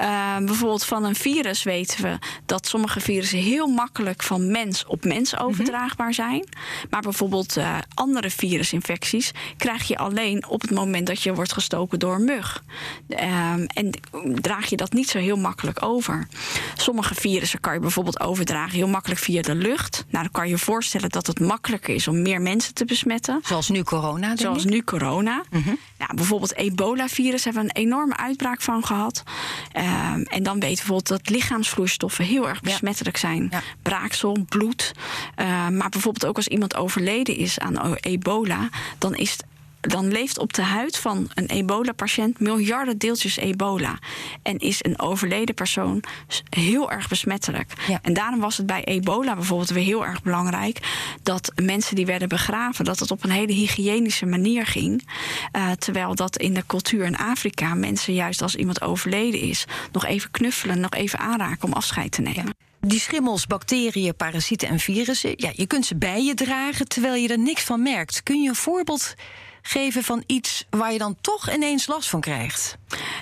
Uh, 0.00 0.36
bijvoorbeeld 0.38 0.84
van 0.84 1.04
een 1.04 1.14
virus 1.14 1.62
weten 1.62 2.02
we 2.02 2.18
dat 2.46 2.66
sommige 2.66 3.00
virussen 3.00 3.38
heel 3.38 3.66
makkelijk 3.66 4.22
van 4.22 4.50
mens 4.50 4.86
op 4.86 5.04
mens 5.04 5.32
mhm. 5.32 5.42
overdraagbaar 5.42 6.14
zijn. 6.14 6.48
Maar 6.90 7.00
bijvoorbeeld 7.00 7.56
uh, 7.56 7.78
andere 7.94 8.30
virusinfecties 8.30 9.30
krijg 9.56 9.88
je 9.88 9.98
alleen 9.98 10.48
op 10.48 10.60
het 10.60 10.70
moment 10.70 11.06
dat 11.06 11.22
je 11.22 11.34
wordt 11.34 11.52
gestoken 11.52 11.98
door 11.98 12.14
een 12.14 12.24
mug. 12.24 12.64
Uh, 13.08 13.52
en 13.52 13.90
draag 14.34 14.66
je 14.66 14.76
dat 14.76 14.92
niet 14.92 15.08
zo 15.08 15.18
heel 15.18 15.36
makkelijk 15.36 15.82
over. 15.82 16.28
Sommige 16.76 17.14
virussen 17.14 17.60
kan 17.60 17.74
je 17.74 17.80
bijvoorbeeld 17.80 18.20
overdragen 18.20 18.76
heel 18.76 18.88
makkelijk 18.88 19.20
via 19.20 19.42
de 19.42 19.54
lucht. 19.54 20.04
Nou, 20.08 20.22
dan 20.24 20.32
kan 20.32 20.44
je 20.44 20.50
je 20.50 20.58
voorstellen 20.58 21.10
dat 21.10 21.26
het 21.26 21.40
makkelijker 21.40 21.94
is 21.94 22.08
om 22.08 22.22
meer 22.22 22.40
mensen 22.40 22.74
te 22.74 22.84
besmetten. 22.84 23.40
Zoals 23.44 23.63
nu 23.68 23.82
corona. 23.82 24.36
Zoals 24.36 24.64
nu 24.64 24.82
corona. 24.82 25.42
Mm 25.50 25.78
bijvoorbeeld 26.14 26.54
ebola-virus 26.54 27.44
hebben 27.44 27.62
we 27.62 27.68
een 27.68 27.82
enorme 27.82 28.16
uitbraak 28.16 28.62
van 28.62 28.84
gehad. 28.84 29.22
Ehm, 29.72 30.20
en 30.20 30.42
dan 30.42 30.60
weten 30.60 30.68
we 30.68 30.74
bijvoorbeeld 30.74 31.08
dat 31.08 31.28
lichaamsvloeistoffen 31.28 32.24
heel 32.24 32.48
erg 32.48 32.60
besmettelijk 32.60 33.16
zijn. 33.16 33.52
Braaksel, 33.82 34.44
bloed. 34.48 34.92
Ehm, 35.34 35.76
maar 35.76 35.88
bijvoorbeeld 35.88 36.26
ook 36.26 36.36
als 36.36 36.48
iemand 36.48 36.76
overleden 36.76 37.36
is 37.36 37.58
aan 37.58 37.94
ebola, 37.94 38.68
dan 38.98 39.14
is 39.14 39.36
dan 39.86 40.12
leeft 40.12 40.38
op 40.38 40.52
de 40.52 40.62
huid 40.62 40.96
van 40.96 41.30
een 41.34 41.46
ebola-patiënt 41.46 42.40
miljarden 42.40 42.98
deeltjes 42.98 43.36
ebola. 43.36 43.98
En 44.42 44.58
is 44.58 44.84
een 44.84 45.00
overleden 45.00 45.54
persoon 45.54 46.02
heel 46.48 46.90
erg 46.90 47.08
besmettelijk. 47.08 47.72
En 48.02 48.12
daarom 48.12 48.40
was 48.40 48.56
het 48.56 48.66
bij 48.66 48.84
ebola 48.84 49.34
bijvoorbeeld 49.34 49.70
weer 49.70 49.84
heel 49.84 50.06
erg 50.06 50.22
belangrijk 50.22 50.78
dat 51.22 51.52
mensen 51.62 51.96
die 51.96 52.06
werden 52.06 52.28
begraven, 52.28 52.84
dat 52.84 52.98
het 52.98 53.10
op 53.10 53.24
een 53.24 53.30
hele 53.30 53.52
hygiënische 53.52 54.26
manier 54.26 54.66
ging. 54.66 55.08
Uh, 55.56 55.70
terwijl 55.70 56.14
dat 56.14 56.36
in 56.36 56.54
de 56.54 56.66
cultuur 56.66 57.04
in 57.04 57.16
Afrika 57.16 57.74
mensen 57.74 58.14
juist 58.14 58.42
als 58.42 58.54
iemand 58.54 58.82
overleden 58.82 59.40
is, 59.40 59.64
nog 59.92 60.04
even 60.04 60.30
knuffelen, 60.30 60.80
nog 60.80 60.90
even 60.90 61.18
aanraken 61.18 61.64
om 61.64 61.72
afscheid 61.72 62.12
te 62.12 62.20
nemen. 62.20 62.54
Die 62.80 63.00
schimmels, 63.00 63.46
bacteriën, 63.46 64.16
parasieten 64.16 64.68
en 64.68 64.78
virussen, 64.78 65.32
ja, 65.36 65.50
je 65.52 65.66
kunt 65.66 65.86
ze 65.86 65.96
bij 65.96 66.24
je 66.24 66.34
dragen 66.34 66.88
terwijl 66.88 67.14
je 67.14 67.28
er 67.28 67.38
niks 67.38 67.62
van 67.62 67.82
merkt. 67.82 68.22
Kun 68.22 68.42
je 68.42 68.48
een 68.48 68.54
voorbeeld 68.54 69.14
geven 69.66 70.02
van 70.02 70.22
iets 70.26 70.64
waar 70.70 70.92
je 70.92 70.98
dan 70.98 71.16
toch 71.20 71.52
ineens 71.52 71.86
last 71.86 72.08
van 72.08 72.20
krijgt? 72.20 72.76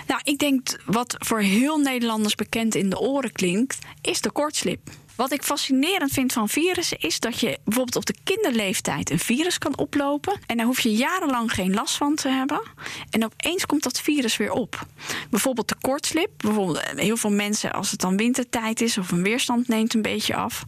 Nou, 0.07 0.21
ik 0.23 0.39
denk 0.39 0.79
wat 0.85 1.15
voor 1.17 1.39
heel 1.39 1.77
Nederlanders 1.77 2.35
bekend 2.35 2.75
in 2.75 2.89
de 2.89 2.99
oren 2.99 3.31
klinkt, 3.31 3.77
is 4.01 4.21
de 4.21 4.31
kortslip. 4.31 4.89
Wat 5.15 5.31
ik 5.31 5.43
fascinerend 5.43 6.11
vind 6.11 6.33
van 6.33 6.49
virussen 6.49 6.99
is 6.99 7.19
dat 7.19 7.39
je 7.39 7.59
bijvoorbeeld 7.63 7.95
op 7.95 8.05
de 8.05 8.15
kinderleeftijd 8.23 9.09
een 9.09 9.19
virus 9.19 9.57
kan 9.57 9.77
oplopen. 9.77 10.39
En 10.45 10.57
daar 10.57 10.65
hoef 10.65 10.79
je 10.79 10.95
jarenlang 10.95 11.51
geen 11.51 11.73
last 11.73 11.95
van 11.95 12.15
te 12.15 12.29
hebben. 12.29 12.61
En 13.09 13.23
opeens 13.25 13.65
komt 13.65 13.83
dat 13.83 14.01
virus 14.01 14.37
weer 14.37 14.51
op. 14.51 14.87
Bijvoorbeeld 15.29 15.67
de 15.67 15.75
kortslip. 15.81 16.31
Bijvoorbeeld 16.37 16.77
eh, 16.77 16.97
heel 16.97 17.17
veel 17.17 17.31
mensen, 17.31 17.71
als 17.71 17.91
het 17.91 17.99
dan 17.99 18.17
wintertijd 18.17 18.81
is 18.81 18.97
of 18.97 19.11
een 19.11 19.23
weerstand 19.23 19.67
neemt 19.67 19.93
een 19.93 20.01
beetje 20.01 20.35
af, 20.35 20.63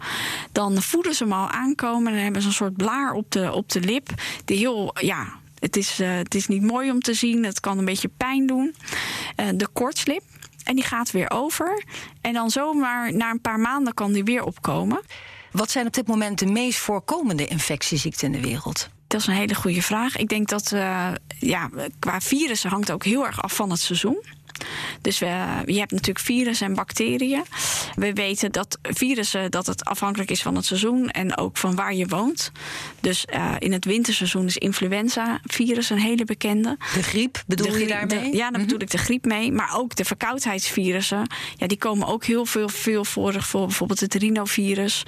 dan 0.52 0.82
voelen 0.82 1.16
ze 1.16 1.24
hem 1.24 1.34
al 1.34 1.50
aankomen 1.50 2.08
en 2.08 2.14
dan 2.14 2.24
hebben 2.24 2.42
ze 2.42 2.48
een 2.48 2.54
soort 2.54 2.78
blaar 2.78 3.14
op 3.14 3.32
de, 3.32 3.52
op 3.54 3.70
de 3.72 3.80
lip. 3.80 4.10
Die 4.46 4.58
heel, 4.58 4.96
ja, 5.00 5.40
het 5.60 5.76
is, 5.76 6.00
uh, 6.00 6.16
het 6.16 6.36
is 6.36 6.48
niet 6.48 6.62
mooi 6.62 6.92
om 6.92 7.00
te 7.00 7.14
zien. 7.14 7.46
Het 7.46 7.60
kan 7.60 7.78
een 7.78 7.86
beetje 7.86 8.10
pijn 8.18 8.48
doen. 8.48 8.76
Uh, 9.40 9.48
de 9.56 9.68
kortslip. 9.74 10.24
En 10.64 10.76
die 10.76 10.84
gaat 10.84 11.12
weer 11.12 11.32
over. 11.32 11.84
En 12.22 12.34
dan 12.34 12.50
zomaar 12.50 13.14
na 13.14 13.32
een 13.32 13.42
paar 13.42 13.60
maanden 13.60 13.94
kan 13.94 14.14
die 14.14 14.24
weer 14.24 14.44
opkomen. 14.44 15.02
Wat 15.52 15.72
zijn 15.72 15.88
op 15.88 15.94
dit 15.94 16.08
moment 16.08 16.40
de 16.40 16.46
meest 16.46 16.80
voorkomende 16.80 17.48
infectieziekten 17.48 18.34
in 18.34 18.42
de 18.42 18.48
wereld? 18.48 18.90
Dat 19.08 19.22
is 19.22 19.28
een 19.28 19.34
hele 19.34 19.56
goede 19.56 19.82
vraag. 19.82 20.18
Ik 20.18 20.28
denk 20.28 20.48
dat 20.48 20.72
uh, 20.72 21.12
ja, 21.40 21.70
qua 22.00 22.22
virussen 22.22 22.70
hangt 22.70 22.92
ook 22.92 23.04
heel 23.04 23.26
erg 23.26 23.42
af 23.42 23.56
van 23.56 23.70
het 23.70 23.80
seizoen. 23.80 24.24
Dus 25.02 25.20
we, 25.20 25.62
je 25.66 25.80
hebt 25.80 25.92
natuurlijk 25.92 26.26
virussen 26.26 26.68
en 26.68 26.74
bacteriën. 26.74 27.44
We 27.96 28.14
weten 28.14 28.52
dat 28.52 28.78
virussen 28.82 29.52
dat 29.52 29.66
het 29.66 29.86
afhankelijk 29.86 30.32
is 30.32 30.42
van 30.42 30.56
het 30.56 30.66
seizoen 30.66 31.10
en 31.10 31.38
ook 31.38 31.58
van 31.58 31.76
waar 31.76 31.94
je 31.94 32.08
woont. 32.08 32.52
Dus 33.00 33.26
uh, 33.34 33.56
in 33.60 33.72
het 33.72 33.86
winterseizoen 33.86 34.46
is 34.46 34.58
influenza-virus 34.58 35.90
een 35.90 36.00
hele 36.00 36.26
bekende. 36.26 36.78
De 36.94 37.04
griep 37.04 37.44
bedoel 37.48 37.78
je 37.78 37.88
daarmee? 37.88 38.36
ja, 38.36 38.52
daar 38.52 38.62
bedoel 38.62 38.82
ik 38.82 38.92
de 38.92 38.98
griep 38.98 39.26
mee. 39.26 39.52
Maar 39.52 39.74
ook 39.76 39.96
de 39.96 40.06
verkoudheidsvirussen. 40.06 41.28
Ja, 41.56 41.68
die 41.68 41.78
komen 41.78 42.08
ook 42.08 42.26
heel 42.26 42.46
veel, 42.46 42.70
veel 42.70 43.06
voor. 43.06 43.32
Bijvoorbeeld 43.32 44.00
het 44.00 44.14
rhinovirus. 44.14 45.04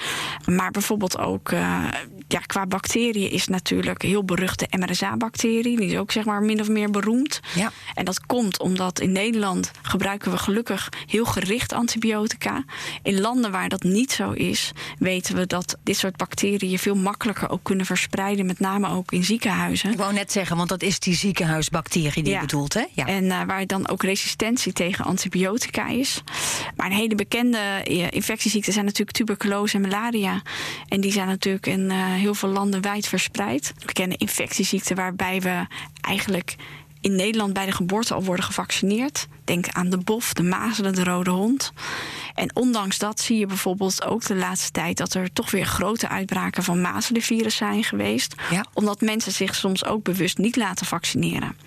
Maar 0.46 0.72
bijvoorbeeld 0.72 1.18
ook 1.18 1.52
uh, 1.52 1.88
ja, 2.28 2.40
qua 2.40 2.66
bacteriën 2.66 3.32
is 3.32 3.48
natuurlijk 3.48 4.02
heel 4.02 4.24
berucht 4.24 4.60
de 4.60 4.78
MRSA-bacterie. 4.78 5.78
Die 5.78 5.90
is 5.90 5.98
ook 5.98 6.12
zeg 6.12 6.26
maar 6.26 6.42
min 6.42 6.62
of 6.62 6.70
meer 6.70 6.90
beroemd. 6.90 7.40
Ja. 7.56 7.72
En 7.94 8.06
dat 8.06 8.26
komt 8.26 8.60
omdat 8.60 9.00
in 9.00 9.12
Nederland 9.12 9.72
gebruiken 9.82 10.32
we 10.32 10.38
gelukkig 10.38 10.90
heel 11.06 11.26
gericht 11.26 11.74
antibiotica. 11.74 12.64
In 13.04 13.20
landen 13.20 13.52
waar 13.52 13.70
dat 13.70 13.84
niet 13.84 14.12
zo 14.12 14.32
is, 14.32 14.72
weten 15.00 15.36
we 15.36 15.48
dat 15.48 15.78
dit 15.84 15.98
soort 15.98 16.16
bacteriën 16.16 16.80
veel 16.80 16.96
makkelijker 16.96 17.50
ook 17.50 17.64
kunnen 17.64 17.86
verspreiden, 17.86 18.46
met 18.46 18.60
name 18.60 18.90
ook 18.90 19.12
in 19.12 19.24
ziekenhuizen. 19.24 19.92
Ik 19.92 19.98
wou 19.98 20.14
net 20.14 20.32
zeggen, 20.32 20.58
want 20.58 20.70
dat 20.70 20.82
is 20.82 21.00
die 21.00 21.16
ziekenhuisbacterie 21.16 22.24
die 22.24 22.34
je 22.34 22.40
bedoelt, 22.40 22.74
hè? 22.74 22.86
Ja. 22.94 23.06
En 23.06 23.24
uh, 23.24 23.42
waar 23.44 23.66
dan 23.68 23.88
ook 23.88 24.04
resistentie 24.04 24.74
tegen 24.74 25.06
antibiotica 25.06 25.88
is. 25.88 26.24
Maar 26.76 26.86
een 26.86 26.98
hele 26.98 27.16
bekende 27.16 27.84
uh, 27.90 28.12
infectieziekten 28.12 28.74
zijn 28.74 28.86
natuurlijk 28.86 29.18
tuberculose 29.18 29.76
en 29.76 29.82
malaria. 29.82 30.42
En 30.88 31.02
die 31.02 31.12
zijn 31.12 31.28
natuurlijk 31.28 31.68
in 31.68 31.80
uh, 31.80 32.14
heel 32.14 32.34
veel 32.34 32.50
landen 32.50 32.82
wijd 32.82 33.08
verspreid. 33.08 33.74
We 33.86 33.94
kennen 33.94 34.18
infectieziekten 34.18 34.96
waarbij 34.96 35.42
we 35.42 35.66
eigenlijk 36.02 36.56
in 37.02 37.16
Nederland 37.16 37.54
bij 37.54 37.66
de 37.66 37.72
geboorte 37.72 38.14
al 38.14 38.24
worden 38.24 38.46
gevaccineerd. 38.46 39.28
Denk 39.44 39.68
aan 39.70 39.90
de 39.90 39.98
bof, 39.98 40.34
de 40.34 40.44
mazelen, 40.44 40.96
de 40.96 41.04
rode 41.04 41.30
hond. 41.30 41.72
En 42.38 42.56
ondanks 42.56 42.98
dat 42.98 43.20
zie 43.20 43.38
je 43.38 43.46
bijvoorbeeld 43.46 44.04
ook 44.04 44.26
de 44.26 44.36
laatste 44.36 44.72
tijd 44.72 44.98
dat 44.98 45.14
er 45.14 45.34
toch 45.34 45.52
weer 45.52 45.66
grote 45.66 46.10
uitbraken 46.10 46.64
van 46.64 46.82
mazelenvirus 46.82 47.56
zijn 47.56 47.84
geweest. 47.84 48.36
Ja. 48.50 48.66
Omdat 48.74 49.02
mensen 49.02 49.32
zich 49.32 49.56
soms 49.56 49.86
ook 49.86 50.04
bewust 50.04 50.38
niet 50.38 50.56
laten 50.56 50.86
vaccineren. 50.86 51.58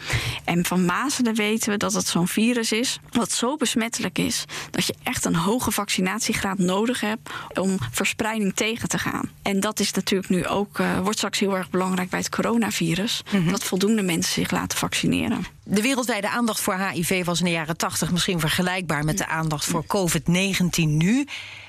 En 0.45 0.65
van 0.65 0.85
mazelen 0.85 1.35
weten 1.35 1.71
we 1.71 1.77
dat 1.77 1.93
het 1.93 2.07
zo'n 2.07 2.29
virus 2.29 2.73
is 2.73 2.99
wat 3.11 3.33
zo 3.33 3.57
besmettelijk 3.57 4.19
is 4.19 4.45
dat 4.71 4.87
je 4.87 4.95
echt 5.03 5.25
een 5.25 5.37
hoge 5.37 5.71
vaccinatiegraad 5.71 6.59
nodig 6.59 7.01
hebt 7.01 7.31
om 7.55 7.79
verspreiding 7.91 8.55
tegen 8.55 8.89
te 8.89 8.99
gaan. 8.99 9.31
En 9.43 9.61
dat 9.61 9.81
is 9.81 9.93
natuurlijk 9.93 10.31
nu 10.31 10.47
ook, 10.47 10.79
uh, 10.79 11.01
wordt 11.01 11.17
straks 11.17 11.39
heel 11.39 11.57
erg 11.57 11.71
belangrijk 11.71 12.11
bij 12.11 12.19
het 12.19 12.29
coronavirus. 12.29 13.23
Mm 13.31 13.41
-hmm. 13.41 13.51
Dat 13.51 13.65
voldoende 13.65 14.03
mensen 14.03 14.33
zich 14.33 14.51
laten 14.51 14.79
vaccineren. 14.79 15.45
De 15.73 15.83
wereldwijde 15.83 16.29
aandacht 16.29 16.61
voor 16.61 16.75
HIV 16.79 17.25
was 17.25 17.39
in 17.39 17.45
de 17.45 17.51
jaren 17.51 17.77
80 17.77 18.11
misschien 18.11 18.41
vergelijkbaar 18.41 19.05
met 19.05 19.19
de 19.19 19.27
aandacht 19.27 19.65
voor 19.65 19.85
COVID-19 19.87 20.69
nu. 20.85 21.27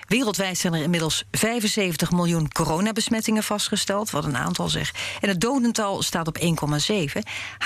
Wereldwijd 0.08 0.58
zijn 0.58 0.74
er 0.74 0.82
inmiddels 0.82 1.24
75 1.32 2.12
miljoen 2.12 2.52
coronabesmettingen 2.52 3.44
vastgesteld, 3.44 4.10
wat 4.10 4.26
een 4.26 4.38
aantal 4.38 4.70
zeg. 4.70 4.94
En 5.20 5.30
het 5.30 5.42
dodental 5.42 6.02
staat 6.02 6.28
op 6.28 6.38
1,7. 6.40 6.46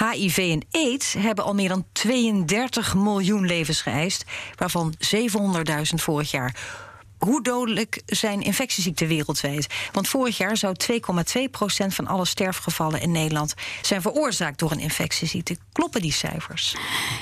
HIV 0.10 0.38
en 0.38 0.66
AIDS 0.72 1.14
hebben 1.14 1.44
al 1.44 1.54
meer 1.54 1.70
dan 1.70 1.86
32 1.92 2.96
miljoen 2.96 3.46
levens 3.46 3.82
geëist, 3.82 4.26
waarvan 4.56 4.94
700.000 4.98 5.84
vorig 5.96 6.32
jaar 6.32 6.56
hoe 7.26 7.44
dodelijk 7.44 8.02
zijn 8.06 8.42
infectieziekten 8.42 9.08
wereldwijd? 9.08 9.68
Want 9.92 10.08
vorig 10.08 10.38
jaar 10.38 10.58
zou 10.58 10.76
2,2% 10.92 10.98
van 11.88 12.08
alle 12.08 12.26
sterfgevallen 12.26 13.02
in 13.02 13.12
Nederland 13.12 13.54
zijn 13.82 14.02
veroorzaakt 14.02 14.60
door 14.60 14.72
een 14.72 14.80
infectieziekte. 14.80 15.58
Kloppen 15.72 16.02
die 16.02 16.12
cijfers? 16.12 16.76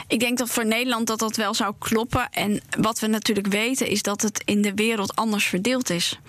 Ik 0.08 0.20
denk 0.20 0.38
dat 0.38 0.50
voor 0.50 0.66
Nederland 0.66 1.08
dat 1.08 1.20
dat 1.20 1.36
wel 1.36 1.54
zou 1.54 1.74
kloppen. 1.80 2.30
En 2.32 2.62
wat 2.80 3.00
we 3.00 3.08
natuurlijk 3.08 3.48
weten 3.48 3.88
is 3.88 4.02
dat 4.02 4.22
het 4.22 4.42
in 4.46 4.62
de 4.62 4.74
wereld 4.74 5.16
anders 5.16 5.46
verdeeld 5.46 5.90
is. 5.90 6.20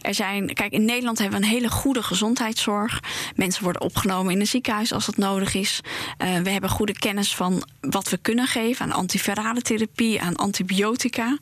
Er 0.00 0.14
zijn, 0.14 0.54
kijk, 0.54 0.72
in 0.72 0.84
Nederland 0.84 1.18
hebben 1.18 1.40
we 1.40 1.46
een 1.46 1.52
hele 1.52 1.70
goede 1.70 2.02
gezondheidszorg. 2.02 3.00
Mensen 3.34 3.62
worden 3.62 3.82
opgenomen 3.82 4.32
in 4.32 4.40
een 4.40 4.46
ziekenhuis 4.46 4.92
als 4.92 5.06
dat 5.06 5.16
nodig 5.16 5.54
is. 5.54 5.80
Uh, 6.18 6.38
we 6.38 6.50
hebben 6.50 6.70
goede 6.70 6.98
kennis 6.98 7.34
van 7.34 7.62
wat 7.80 8.08
we 8.08 8.16
kunnen 8.16 8.46
geven 8.46 8.84
aan 8.84 8.92
antivirale 8.92 9.62
therapie, 9.62 10.20
aan 10.20 10.36
antibiotica. 10.36 11.38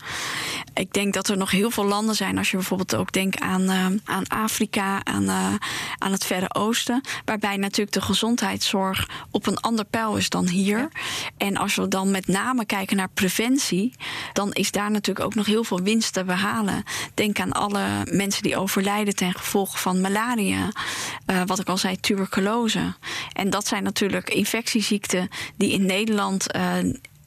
Ik 0.74 0.92
denk 0.92 1.14
dat 1.14 1.28
er 1.28 1.36
nog 1.36 1.50
heel 1.50 1.70
veel 1.70 1.75
landen 1.84 2.14
zijn, 2.14 2.38
als 2.38 2.50
je 2.50 2.56
bijvoorbeeld 2.56 2.94
ook 2.94 3.12
denkt 3.12 3.40
aan, 3.40 3.62
uh, 3.62 3.86
aan 4.04 4.26
Afrika, 4.26 5.04
aan, 5.04 5.22
uh, 5.22 5.54
aan 5.98 6.12
het 6.12 6.24
Verre 6.24 6.54
Oosten, 6.54 7.00
waarbij 7.24 7.56
natuurlijk 7.56 7.92
de 7.92 8.00
gezondheidszorg 8.00 9.08
op 9.30 9.46
een 9.46 9.60
ander 9.60 9.84
pijl 9.84 10.16
is 10.16 10.28
dan 10.28 10.48
hier. 10.48 10.78
Ja. 10.78 10.88
En 11.36 11.56
als 11.56 11.74
we 11.74 11.88
dan 11.88 12.10
met 12.10 12.26
name 12.26 12.64
kijken 12.64 12.96
naar 12.96 13.08
preventie, 13.14 13.94
dan 14.32 14.52
is 14.52 14.70
daar 14.70 14.90
natuurlijk 14.90 15.26
ook 15.26 15.34
nog 15.34 15.46
heel 15.46 15.64
veel 15.64 15.80
winst 15.80 16.12
te 16.12 16.24
behalen. 16.24 16.84
Denk 17.14 17.40
aan 17.40 17.52
alle 17.52 17.84
mensen 18.10 18.42
die 18.42 18.56
overlijden 18.56 19.16
ten 19.16 19.32
gevolge 19.34 19.78
van 19.78 20.00
malaria, 20.00 20.68
uh, 21.26 21.42
wat 21.46 21.58
ik 21.58 21.68
al 21.68 21.78
zei, 21.78 22.00
tuberculose. 22.00 22.94
En 23.32 23.50
dat 23.50 23.66
zijn 23.66 23.82
natuurlijk 23.82 24.30
infectieziekten 24.30 25.28
die 25.56 25.72
in 25.72 25.86
Nederland 25.86 26.46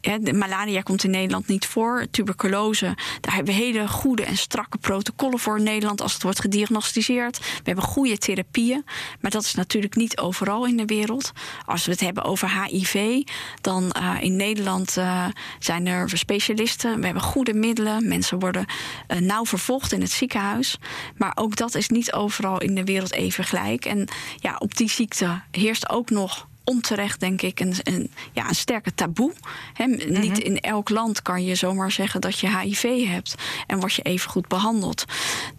de 0.01 0.33
malaria 0.33 0.81
komt 0.81 1.03
in 1.03 1.11
Nederland 1.11 1.47
niet 1.47 1.65
voor. 1.65 2.05
Tuberculose, 2.11 2.97
daar 3.21 3.35
hebben 3.35 3.53
we 3.53 3.61
hele 3.61 3.87
goede 3.87 4.23
en 4.23 4.37
strakke 4.37 4.77
protocollen 4.77 5.39
voor 5.39 5.57
in 5.57 5.63
Nederland 5.63 6.01
als 6.01 6.13
het 6.13 6.23
wordt 6.23 6.41
gediagnosticeerd. 6.41 7.37
We 7.37 7.45
hebben 7.63 7.83
goede 7.83 8.17
therapieën, 8.17 8.85
maar 9.19 9.31
dat 9.31 9.43
is 9.43 9.53
natuurlijk 9.53 9.95
niet 9.95 10.17
overal 10.17 10.65
in 10.65 10.77
de 10.77 10.85
wereld. 10.85 11.31
Als 11.65 11.85
we 11.85 11.91
het 11.91 11.99
hebben 11.99 12.23
over 12.23 12.63
HIV, 12.63 13.21
dan 13.61 13.95
uh, 13.97 14.15
in 14.19 14.35
Nederland 14.35 14.97
uh, 14.97 15.25
zijn 15.59 15.87
er 15.87 16.09
specialisten. 16.09 16.99
We 16.99 17.05
hebben 17.05 17.23
goede 17.23 17.53
middelen. 17.53 18.07
Mensen 18.07 18.39
worden 18.39 18.65
uh, 19.07 19.19
nauw 19.19 19.45
vervolgd 19.45 19.91
in 19.91 20.01
het 20.01 20.11
ziekenhuis. 20.11 20.77
Maar 21.17 21.31
ook 21.35 21.55
dat 21.55 21.75
is 21.75 21.89
niet 21.89 22.13
overal 22.13 22.61
in 22.61 22.75
de 22.75 22.83
wereld 22.83 23.13
even 23.13 23.43
gelijk. 23.43 23.85
En 23.85 24.07
ja, 24.35 24.55
op 24.59 24.77
die 24.77 24.89
ziekte 24.89 25.41
heerst 25.51 25.89
ook 25.89 26.09
nog 26.09 26.47
onterecht, 26.69 27.19
denk 27.19 27.41
ik, 27.41 27.59
een, 27.59 27.73
een, 27.83 28.11
ja, 28.31 28.47
een 28.47 28.55
sterke 28.55 28.93
taboe. 28.93 29.33
He, 29.73 29.85
mm 29.85 29.99
-hmm. 29.99 30.19
Niet 30.19 30.39
in 30.39 30.59
elk 30.59 30.89
land 30.89 31.21
kan 31.21 31.43
je 31.43 31.55
zomaar 31.55 31.91
zeggen 31.91 32.21
dat 32.21 32.39
je 32.39 32.59
HIV 32.59 33.07
hebt 33.07 33.35
en 33.67 33.79
word 33.79 33.93
je 33.93 34.01
even 34.01 34.29
goed 34.29 34.47
behandeld. 34.47 35.05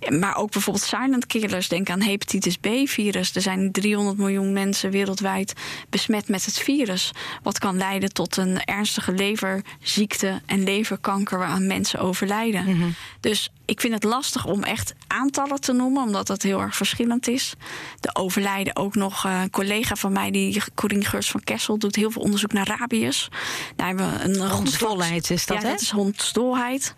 Maar 0.08 0.36
ook 0.36 0.50
bijvoorbeeld 0.50 0.84
silent 0.84 1.26
killers, 1.26 1.68
denk 1.68 1.90
aan 1.90 2.00
hepatitis 2.00 2.56
B-virus. 2.56 3.34
Er 3.34 3.42
zijn 3.42 3.72
300 3.72 4.16
miljoen 4.18 4.52
mensen 4.52 4.90
wereldwijd 4.90 5.52
besmet 5.88 6.28
met 6.28 6.44
het 6.44 6.58
virus, 6.58 7.10
wat 7.42 7.58
kan 7.58 7.76
leiden 7.76 8.12
tot 8.12 8.36
een 8.36 8.64
ernstige 8.64 9.12
leverziekte 9.12 10.40
en 10.46 10.64
leverkanker 10.64 11.38
waaraan 11.38 11.66
mensen 11.66 11.98
overlijden. 11.98 12.64
Mm 12.64 12.80
-hmm. 12.80 12.94
Dus 13.20 13.50
ik 13.70 13.80
vind 13.80 13.94
het 13.94 14.04
lastig 14.04 14.46
om 14.46 14.62
echt 14.62 14.94
aantallen 15.06 15.60
te 15.60 15.72
noemen, 15.72 16.02
omdat 16.02 16.26
dat 16.26 16.42
heel 16.42 16.60
erg 16.60 16.76
verschillend 16.76 17.28
is. 17.28 17.54
De 18.00 18.14
overlijden 18.14 18.76
ook 18.76 18.94
nog 18.94 19.26
uh, 19.26 19.40
een 19.40 19.50
collega 19.50 19.94
van 19.96 20.12
mij, 20.12 20.30
die 20.30 20.62
Geurs 21.04 21.30
van 21.30 21.44
Kessel, 21.44 21.78
doet 21.78 21.96
heel 21.96 22.10
veel 22.10 22.22
onderzoek 22.22 22.52
naar 22.52 22.66
rabies. 22.66 23.28
Daar 23.76 23.86
hebben 23.86 24.12
we 24.12 24.24
een 24.24 24.50
hondsdolheid 24.50 25.30
is 25.30 25.46
dat, 25.46 25.56
ja, 25.56 25.62
hè? 25.62 25.70
dat 25.70 25.80
is 25.80 25.90
hondsdolheid. 25.90 26.94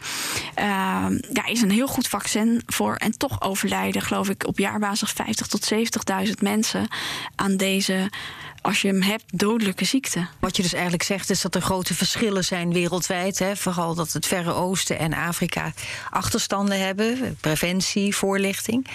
Uh, 0.59 1.07
daar 1.31 1.51
is 1.51 1.63
een 1.63 1.71
heel 1.71 1.87
goed 1.87 2.09
vaccin 2.09 2.63
voor. 2.67 2.95
En 2.95 3.19
toch 3.19 3.43
overlijden, 3.43 4.03
geloof 4.03 4.29
ik, 4.29 4.47
op 4.47 4.59
jaarbasis 4.59 5.11
50 5.11 5.47
tot 5.47 5.73
70.000 6.27 6.33
mensen 6.41 6.89
aan 7.35 7.57
deze 7.57 8.11
als 8.63 8.83
je 8.83 8.89
hem 8.89 9.03
hebt, 9.03 9.25
dodelijke 9.39 9.85
ziekte. 9.85 10.27
Wat 10.39 10.57
je 10.57 10.63
dus 10.63 10.73
eigenlijk 10.73 11.03
zegt 11.03 11.31
is 11.31 11.41
dat 11.41 11.55
er 11.55 11.63
grote 11.63 11.95
verschillen 11.95 12.45
zijn 12.45 12.73
wereldwijd. 12.73 13.39
Hè? 13.39 13.57
Vooral 13.57 13.95
dat 13.95 14.13
het 14.13 14.27
Verre 14.27 14.53
Oosten 14.53 14.99
en 14.99 15.15
Afrika 15.15 15.73
achterstanden 16.11 16.81
hebben. 16.81 17.37
Preventie, 17.41 18.17
voorlichting. 18.17 18.87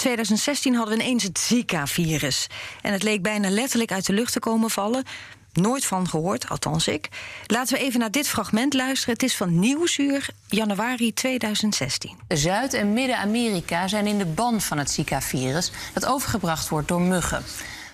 2016 0.00 0.74
hadden 0.74 0.96
we 0.96 1.02
ineens 1.02 1.22
het 1.22 1.38
Zika-virus. 1.38 2.46
En 2.82 2.92
het 2.92 3.02
leek 3.02 3.22
bijna 3.22 3.50
letterlijk 3.50 3.92
uit 3.92 4.06
de 4.06 4.12
lucht 4.12 4.32
te 4.32 4.38
komen 4.38 4.70
vallen. 4.70 5.04
Nooit 5.52 5.84
van 5.84 6.08
gehoord, 6.08 6.48
althans 6.48 6.88
ik. 6.88 7.08
Laten 7.46 7.76
we 7.76 7.84
even 7.84 8.00
naar 8.00 8.10
dit 8.10 8.28
fragment 8.28 8.74
luisteren. 8.74 9.14
Het 9.14 9.22
is 9.22 9.36
van 9.36 9.58
Nieuwsuur, 9.58 10.28
januari 10.48 11.12
2016. 11.12 12.18
Zuid- 12.28 12.74
en 12.74 12.92
Midden-Amerika 12.92 13.88
zijn 13.88 14.06
in 14.06 14.18
de 14.18 14.26
ban 14.26 14.60
van 14.60 14.78
het 14.78 14.90
Zika-virus... 14.90 15.70
dat 15.92 16.06
overgebracht 16.06 16.68
wordt 16.68 16.88
door 16.88 17.00
muggen. 17.00 17.44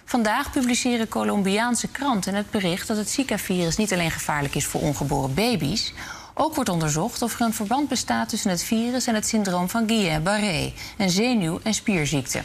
Vandaag 0.05 0.51
publiceren 0.53 1.09
Colombiaanse 1.09 1.89
kranten 1.89 2.35
het 2.35 2.51
bericht 2.51 2.89
dat 2.89 2.97
het 2.97 3.11
Zika-virus 3.11 3.77
niet 3.77 3.93
alleen 3.93 4.11
gevaarlijk 4.11 4.55
is 4.55 4.67
voor 4.67 4.81
ongeboren 4.81 5.35
baby's. 5.35 5.93
Ook 6.39 6.55
wordt 6.55 6.71
onderzocht 6.71 7.23
of 7.23 7.35
er 7.35 7.47
een 7.47 7.53
verband 7.53 7.89
bestaat 7.89 8.29
tussen 8.29 8.51
het 8.51 8.63
virus 8.63 9.07
en 9.07 9.15
het 9.15 9.27
syndroom 9.27 9.69
van 9.69 9.89
Guillain-Barré, 9.89 10.73
een 10.99 11.11
zenuw- 11.11 11.61
en 11.63 11.75
spierziekte. 11.75 12.39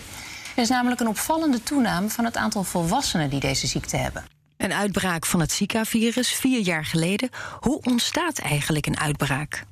Er 0.56 0.62
is 0.62 0.70
namelijk 0.70 1.02
een 1.02 1.08
opvallende 1.08 1.64
toename 1.64 2.10
van 2.10 2.26
het 2.26 2.38
aantal 2.38 2.64
volwassenen 2.64 3.30
die 3.30 3.40
deze 3.40 3.68
ziekte 3.68 3.98
hebben. 3.98 4.26
Een 4.58 4.74
uitbraak 4.74 5.26
van 5.26 5.40
het 5.40 5.52
Zika-virus 5.52 6.30
vier 6.34 6.60
jaar 6.60 6.86
geleden. 6.86 7.30
Hoe 7.60 7.82
ontstaat 7.82 8.38
eigenlijk 8.38 8.86
een 8.86 9.00
uitbraak? 9.00 9.64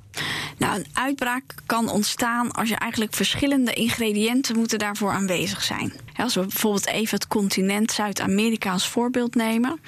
Nou, 0.58 0.78
een 0.78 0.86
uitbraak 0.92 1.54
kan 1.66 1.88
ontstaan 1.88 2.52
als 2.52 2.68
je 2.68 2.76
eigenlijk 2.76 3.14
verschillende 3.14 3.72
ingrediënten 3.72 4.56
moeten 4.56 4.78
daarvoor 4.78 5.10
aanwezig 5.10 5.62
zijn. 5.62 5.92
Als 6.16 6.34
we 6.34 6.40
bijvoorbeeld 6.40 6.86
even 6.86 7.18
het 7.18 7.28
continent 7.28 7.92
Zuid-Amerika 7.92 8.72
als 8.72 8.88
voorbeeld 8.88 9.34
nemen, 9.34 9.80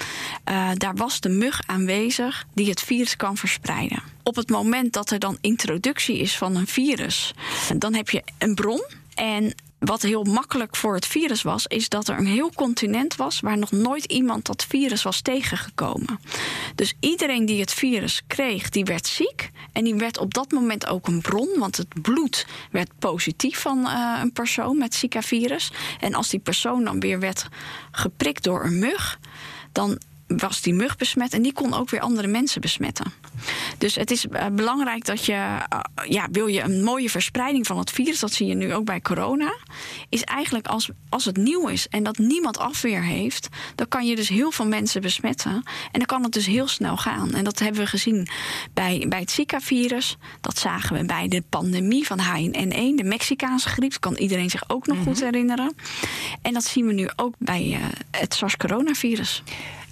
uh, 0.51 0.71
daar 0.75 0.95
was 0.95 1.21
de 1.21 1.29
mug 1.29 1.61
aanwezig 1.67 2.45
die 2.55 2.69
het 2.69 2.81
virus 2.81 3.17
kan 3.17 3.37
verspreiden. 3.37 4.03
Op 4.23 4.37
het 4.37 4.51
moment 4.51 4.93
dat 4.93 5.11
er 5.11 5.19
dan 5.19 5.39
introductie 5.41 6.19
is 6.19 6.37
van 6.37 6.57
een 6.57 6.67
virus, 6.67 7.35
dan 7.77 7.95
heb 7.95 8.11
je 8.11 8.23
een 8.39 8.55
bron. 8.55 8.85
En 9.15 9.55
wat 9.85 10.03
heel 10.03 10.25
makkelijk 10.25 10.77
voor 10.77 10.95
het 10.95 11.07
virus 11.07 11.43
was, 11.43 11.67
is 11.67 11.89
dat 11.89 12.09
er 12.09 12.19
een 12.19 12.27
heel 12.27 12.53
continent 12.55 13.17
was 13.17 13.41
waar 13.41 13.59
nog 13.59 13.71
nooit 13.71 14.05
iemand 14.05 14.47
dat 14.47 14.65
virus 14.65 15.03
was 15.03 15.21
tegengekomen. 15.21 16.21
Dus 16.75 16.95
iedereen 17.01 17.47
die 17.47 17.61
het 17.61 17.73
virus 17.73 18.23
kreeg, 18.27 18.69
die 18.69 18.85
werd 18.85 19.07
ziek. 19.07 19.51
En 19.73 19.85
die 19.85 19.95
werd 19.95 20.19
op 20.19 20.35
dat 20.35 20.51
moment 20.51 20.87
ook 20.87 21.07
een 21.07 21.21
bron, 21.21 21.49
want 21.59 21.77
het 21.77 22.03
bloed 22.03 22.47
werd 22.71 22.91
positief 22.99 23.61
van 23.61 23.79
uh, 23.79 24.19
een 24.23 24.33
persoon 24.33 24.79
met 24.79 24.95
Zika-virus. 24.95 25.73
En 26.01 26.15
als 26.15 26.29
die 26.29 26.41
persoon 26.41 26.85
dan 26.85 27.01
weer 27.01 27.21
werd 27.21 27.47
geprikt 27.91 28.45
door 28.45 28.65
een 28.65 28.79
mug, 28.79 29.19
dan 29.73 29.99
was 30.37 30.61
die 30.61 30.75
mug 30.75 30.97
besmet 30.97 31.33
en 31.33 31.43
die 31.43 31.53
kon 31.53 31.75
ook 31.75 31.91
weer 31.91 32.01
andere 32.01 32.29
mensen 32.29 32.61
besmetten. 32.61 33.13
Dus 33.79 33.95
het 33.95 34.11
is 34.11 34.29
eh, 34.29 34.47
belangrijk 34.47 35.05
dat 35.05 35.25
je, 35.25 35.33
eh, 35.33 35.81
ja, 36.09 36.29
wil 36.31 36.47
je 36.47 36.61
een 36.61 36.85
mooie 36.85 37.11
verspreiding 37.11 37.67
van 37.67 37.79
het 37.79 37.91
virus, 37.91 38.21
dat 38.21 38.33
zie 38.33 38.47
je 38.47 38.55
nu 38.55 38.75
ook 38.75 38.85
bij 38.85 39.01
corona, 39.01 39.55
is 40.09 40.25
eigenlijk 40.25 40.67
als, 40.67 40.91
als 41.09 41.25
het 41.25 41.37
nieuw 41.37 41.69
is 41.69 41.89
en 41.89 42.03
dat 42.03 42.19
niemand 42.19 42.59
afweer 42.59 43.03
heeft, 43.03 43.49
dan 43.75 43.89
kan 43.89 44.07
je 44.07 44.17
dus 44.17 44.29
heel 44.29 44.51
veel 44.51 44.67
mensen 44.67 45.01
besmetten 45.01 45.53
en 45.53 45.99
dan 45.99 46.07
kan 46.07 46.23
het 46.23 46.33
dus 46.33 46.47
heel 46.47 46.69
snel 46.69 46.97
gaan. 46.97 47.33
En 47.35 47.45
dat 47.45 47.59
hebben 47.59 47.81
we 47.81 47.87
gezien 47.87 48.29
bij, 48.75 49.07
bij 49.09 49.21
het 49.21 49.31
Zika-virus, 49.31 50.17
dat 50.41 50.59
zagen 50.59 50.97
we 50.97 51.05
bij 51.05 51.29
de 51.29 51.43
pandemie 51.49 52.07
van 52.07 52.19
H1N1, 52.19 52.95
de 52.95 53.05
Mexicaanse 53.05 53.69
griep, 53.69 54.01
kan 54.01 54.15
iedereen 54.15 54.51
zich 54.51 54.65
ook 54.69 54.87
nog 54.87 54.99
goed 54.99 55.17
mhm. 55.17 55.25
herinneren. 55.25 55.75
En 56.43 56.53
dat 56.53 56.65
zien 56.65 56.87
we 56.87 56.93
nu 56.93 57.09
ook 57.17 57.35
bij 57.39 57.67
uh, 57.67 57.79
het 58.11 58.35
SARS-coronavirus. 58.35 59.43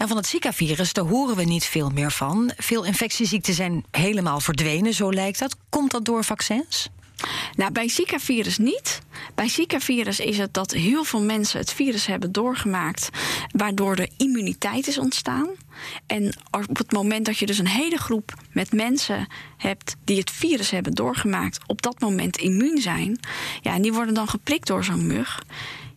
En 0.00 0.09
van 0.09 0.16
het 0.16 0.26
Zika-virus, 0.26 0.92
daar 0.92 1.04
horen 1.04 1.37
we 1.37 1.45
niet 1.45 1.64
veel 1.64 1.90
meer 1.90 2.12
van. 2.12 2.50
Veel 2.57 2.85
infectieziekten 2.85 3.54
zijn 3.54 3.85
helemaal 3.90 4.40
verdwenen, 4.40 4.95
zo 4.95 5.12
lijkt 5.12 5.38
dat. 5.38 5.57
Komt 5.69 5.90
dat 5.90 6.04
door 6.04 6.25
vaccins? 6.25 6.88
Nou, 7.57 7.73
bij 7.73 7.88
Zika-virus 7.88 8.59
niet. 8.59 8.99
Bij 9.35 9.49
Zika-virus 9.49 10.21
is 10.21 10.38
het 10.38 10.54
dat 10.54 10.71
heel 10.71 11.04
veel 11.04 11.23
mensen 11.23 11.59
het 11.59 11.73
virus 11.73 12.07
hebben 12.07 12.33
doorgemaakt, 12.33 13.09
waardoor 13.52 13.97
de 13.97 14.11
immuniteit 14.16 14.87
is 14.87 14.99
ontstaan. 14.99 15.49
En 16.07 16.37
op 16.50 16.76
het 16.76 16.92
moment 16.92 17.26
dat 17.26 17.38
je 17.38 17.47
dus 17.47 17.59
een 17.59 17.69
hele 17.69 17.99
groep 17.99 18.35
met 18.52 18.73
mensen 18.73 19.26
hebt 19.57 19.97
die 20.04 20.19
het 20.19 20.30
virus 20.30 20.71
hebben 20.71 20.92
doorgemaakt, 20.92 21.59
op 21.66 21.83
dat 21.83 22.00
moment 22.00 22.37
immuun 22.37 22.80
zijn, 22.80 23.21
ja, 23.61 23.75
en 23.75 23.83
die 23.83 23.92
worden 23.92 24.14
dan 24.14 24.28
geprikt 24.28 24.66
door 24.66 24.85
zo'n 24.85 25.07
mug 25.07 25.42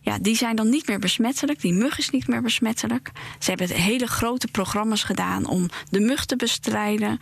ja, 0.04 0.18
die 0.20 0.36
zijn 0.36 0.56
dan 0.56 0.68
niet 0.68 0.86
meer 0.86 0.98
besmettelijk. 0.98 1.60
Die 1.60 1.72
mug 1.72 1.98
is 1.98 2.10
niet 2.10 2.26
meer 2.26 2.42
besmettelijk. 2.42 3.10
Ze 3.38 3.50
hebben 3.50 3.68
hele 3.70 4.06
grote 4.06 4.46
programma's 4.46 5.02
gedaan 5.02 5.46
om 5.46 5.68
de 5.90 6.00
mug 6.00 6.24
te 6.24 6.36
bestrijden. 6.36 7.18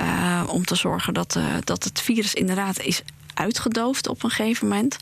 Uh, 0.00 0.42
om 0.46 0.64
te 0.64 0.74
zorgen 0.74 1.14
dat, 1.14 1.34
uh, 1.36 1.44
dat 1.64 1.84
het 1.84 2.00
virus 2.00 2.34
inderdaad 2.34 2.80
is 2.80 3.02
uitgedoofd 3.34 4.08
op 4.08 4.22
een 4.22 4.30
gegeven 4.30 4.68
moment. 4.68 4.96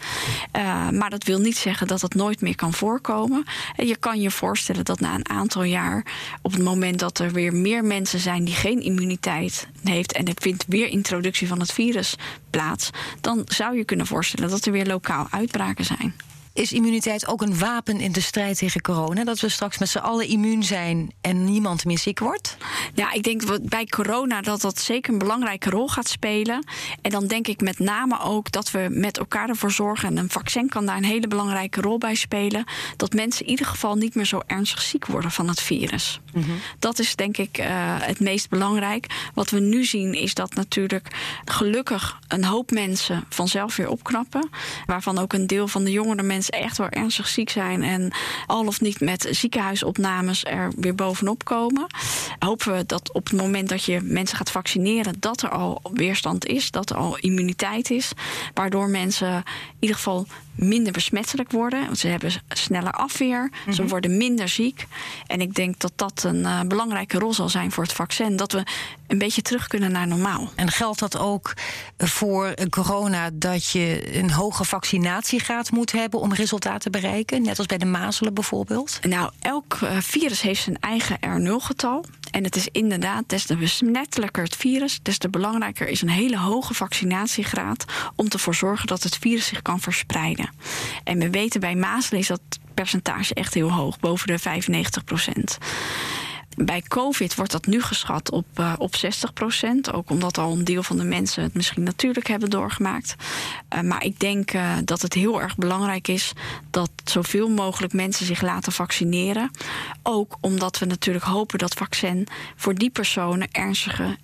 Uh, 0.56 0.90
maar 0.90 1.10
dat 1.10 1.24
wil 1.24 1.38
niet 1.38 1.56
zeggen 1.56 1.86
dat 1.86 2.00
het 2.00 2.14
nooit 2.14 2.40
meer 2.40 2.54
kan 2.54 2.72
voorkomen. 2.72 3.44
En 3.76 3.86
je 3.86 3.96
kan 3.96 4.20
je 4.20 4.30
voorstellen 4.30 4.84
dat 4.84 5.00
na 5.00 5.14
een 5.14 5.28
aantal 5.28 5.62
jaar, 5.62 6.04
op 6.42 6.52
het 6.52 6.62
moment 6.62 6.98
dat 6.98 7.18
er 7.18 7.32
weer 7.32 7.54
meer 7.54 7.84
mensen 7.84 8.18
zijn 8.18 8.44
die 8.44 8.54
geen 8.54 8.80
immuniteit 8.80 9.68
heeft 9.82 10.12
en 10.12 10.26
er 10.26 10.34
vindt 10.34 10.64
weer 10.68 10.88
introductie 10.88 11.48
van 11.48 11.60
het 11.60 11.72
virus 11.72 12.14
plaats, 12.50 12.90
dan 13.20 13.42
zou 13.44 13.76
je 13.76 13.84
kunnen 13.84 14.06
voorstellen 14.06 14.50
dat 14.50 14.64
er 14.64 14.72
weer 14.72 14.86
lokaal 14.86 15.26
uitbraken 15.30 15.84
zijn. 15.84 16.14
Is 16.56 16.72
immuniteit 16.72 17.26
ook 17.26 17.42
een 17.42 17.58
wapen 17.58 18.00
in 18.00 18.12
de 18.12 18.20
strijd 18.20 18.58
tegen 18.58 18.80
corona? 18.80 19.24
Dat 19.24 19.40
we 19.40 19.48
straks 19.48 19.78
met 19.78 19.88
z'n 19.88 19.98
allen 19.98 20.26
immuun 20.28 20.62
zijn 20.62 21.12
en 21.20 21.44
niemand 21.44 21.84
meer 21.84 21.98
ziek 21.98 22.18
wordt? 22.18 22.56
Ja, 22.94 23.12
ik 23.12 23.22
denk 23.22 23.68
bij 23.68 23.86
corona 23.86 24.40
dat 24.40 24.60
dat 24.60 24.80
zeker 24.80 25.12
een 25.12 25.18
belangrijke 25.18 25.70
rol 25.70 25.88
gaat 25.88 26.08
spelen. 26.08 26.64
En 27.02 27.10
dan 27.10 27.26
denk 27.26 27.46
ik 27.46 27.60
met 27.60 27.78
name 27.78 28.20
ook 28.20 28.50
dat 28.50 28.70
we 28.70 28.86
met 28.90 29.18
elkaar 29.18 29.48
ervoor 29.48 29.70
zorgen, 29.70 30.08
en 30.08 30.16
een 30.16 30.30
vaccin 30.30 30.68
kan 30.68 30.86
daar 30.86 30.96
een 30.96 31.04
hele 31.04 31.28
belangrijke 31.28 31.80
rol 31.80 31.98
bij 31.98 32.14
spelen, 32.14 32.64
dat 32.96 33.12
mensen 33.12 33.44
in 33.44 33.50
ieder 33.50 33.66
geval 33.66 33.94
niet 33.94 34.14
meer 34.14 34.26
zo 34.26 34.40
ernstig 34.46 34.82
ziek 34.82 35.06
worden 35.06 35.30
van 35.30 35.48
het 35.48 35.60
virus. 35.60 36.20
Mhm. 36.32 36.50
Dat 36.78 36.98
is 36.98 37.16
denk 37.16 37.36
ik 37.36 37.58
uh, 37.58 37.66
het 38.00 38.20
meest 38.20 38.48
belangrijk. 38.48 39.06
Wat 39.34 39.50
we 39.50 39.60
nu 39.60 39.84
zien 39.84 40.14
is 40.14 40.34
dat 40.34 40.54
natuurlijk 40.54 41.08
gelukkig 41.44 42.18
een 42.28 42.44
hoop 42.44 42.70
mensen 42.70 43.24
vanzelf 43.28 43.76
weer 43.76 43.88
opknappen. 43.88 44.50
Waarvan 44.86 45.18
ook 45.18 45.32
een 45.32 45.46
deel 45.46 45.68
van 45.68 45.84
de 45.84 45.90
jongere 45.90 46.22
mensen 46.22 46.44
echt 46.50 46.78
wel 46.78 46.88
ernstig 46.88 47.28
ziek 47.28 47.50
zijn 47.50 47.82
en 47.82 48.12
al 48.46 48.66
of 48.66 48.80
niet 48.80 49.00
met 49.00 49.28
ziekenhuisopnames 49.30 50.44
er 50.44 50.72
weer 50.76 50.94
bovenop 50.94 51.44
komen. 51.44 51.86
Hopen 52.38 52.76
we 52.76 52.86
dat 52.86 53.12
op 53.12 53.24
het 53.24 53.40
moment 53.40 53.68
dat 53.68 53.84
je 53.84 54.00
mensen 54.02 54.36
gaat 54.36 54.50
vaccineren, 54.50 55.14
dat 55.18 55.42
er 55.42 55.48
al 55.48 55.80
weerstand 55.92 56.46
is, 56.46 56.70
dat 56.70 56.90
er 56.90 56.96
al 56.96 57.18
immuniteit 57.18 57.90
is, 57.90 58.12
waardoor 58.54 58.88
mensen 58.88 59.34
in 59.36 59.76
ieder 59.78 59.96
geval 59.96 60.26
minder 60.56 60.92
besmettelijk 60.92 61.50
worden. 61.50 61.84
Want 61.84 61.98
ze 61.98 62.08
hebben 62.08 62.32
sneller 62.48 62.92
afweer, 62.92 63.50
ze 63.72 63.80
mhm. 63.80 63.90
worden 63.90 64.16
minder 64.16 64.48
ziek. 64.48 64.86
En 65.26 65.40
ik 65.40 65.54
denk 65.54 65.78
dat 65.78 65.92
dat 65.96 66.22
een 66.22 66.40
uh, 66.40 66.60
belangrijke 66.60 67.18
rol 67.18 67.34
zal 67.34 67.48
zijn 67.48 67.72
voor 67.72 67.82
het 67.82 67.92
vaccin. 67.92 68.36
Dat 68.36 68.52
we 68.52 68.62
een 69.06 69.18
beetje 69.18 69.42
terug 69.42 69.66
kunnen 69.66 69.92
naar 69.92 70.06
normaal. 70.06 70.50
En 70.54 70.70
geldt 70.70 70.98
dat 70.98 71.18
ook 71.18 71.52
voor 71.96 72.54
corona 72.70 73.30
dat 73.32 73.70
je 73.70 74.16
een 74.18 74.30
hoge 74.30 74.64
vaccinatiegraad 74.64 75.70
moet 75.70 75.92
hebben 75.92 76.20
om 76.20 76.32
resultaten 76.32 76.80
te 76.80 77.00
bereiken? 77.00 77.42
Net 77.42 77.58
als 77.58 77.66
bij 77.66 77.78
de 77.78 77.84
mazelen 77.84 78.34
bijvoorbeeld? 78.34 78.98
Nou, 79.02 79.30
elk 79.40 79.78
eh, 79.82 79.96
virus 80.00 80.40
heeft 80.40 80.62
zijn 80.62 80.78
eigen 80.80 81.16
R0-getal. 81.16 82.04
En 82.36 82.44
het 82.44 82.56
is 82.56 82.68
inderdaad, 82.72 83.28
des 83.28 83.44
te 83.46 83.56
besmettelijker 83.56 84.42
het 84.42 84.56
virus, 84.56 84.98
des 85.02 85.18
te 85.18 85.28
belangrijker 85.28 85.88
is 85.88 86.02
een 86.02 86.08
hele 86.08 86.38
hoge 86.38 86.74
vaccinatiegraad 86.74 87.84
om 88.16 88.28
ervoor 88.28 88.52
te 88.52 88.58
zorgen 88.58 88.86
dat 88.86 89.02
het 89.02 89.16
virus 89.16 89.46
zich 89.46 89.62
kan 89.62 89.80
verspreiden. 89.80 90.50
En 91.04 91.18
we 91.18 91.30
weten 91.30 91.60
bij 91.60 91.74
mazelen 91.74 92.20
is 92.20 92.26
dat 92.26 92.40
percentage 92.74 93.34
echt 93.34 93.54
heel 93.54 93.72
hoog, 93.72 93.98
boven 93.98 94.26
de 94.26 94.38
95 94.38 95.04
procent. 95.04 95.58
Bij 96.56 96.82
COVID 96.82 97.34
wordt 97.34 97.52
dat 97.52 97.66
nu 97.66 97.82
geschat 97.82 98.30
op, 98.30 98.46
uh, 98.60 98.72
op 98.78 98.96
60 98.96 99.32
procent. 99.32 99.92
Ook 99.92 100.10
omdat 100.10 100.38
al 100.38 100.52
een 100.52 100.64
deel 100.64 100.82
van 100.82 100.96
de 100.96 101.04
mensen 101.04 101.42
het 101.42 101.54
misschien 101.54 101.82
natuurlijk 101.82 102.26
hebben 102.26 102.50
doorgemaakt. 102.50 103.14
Uh, 103.74 103.80
maar 103.80 104.04
ik 104.04 104.20
denk 104.20 104.52
uh, 104.52 104.76
dat 104.84 105.02
het 105.02 105.14
heel 105.14 105.40
erg 105.40 105.56
belangrijk 105.56 106.08
is 106.08 106.32
dat 106.70 106.90
zoveel 107.04 107.48
mogelijk 107.48 107.92
mensen 107.92 108.26
zich 108.26 108.42
laten 108.42 108.72
vaccineren. 108.72 109.50
Ook 110.02 110.36
omdat 110.40 110.78
we 110.78 110.86
natuurlijk 110.86 111.24
hopen 111.24 111.58
dat 111.58 111.74
vaccin 111.74 112.26
voor 112.56 112.74
die 112.74 112.90
personen 112.90 113.48
ernstige 113.52 114.16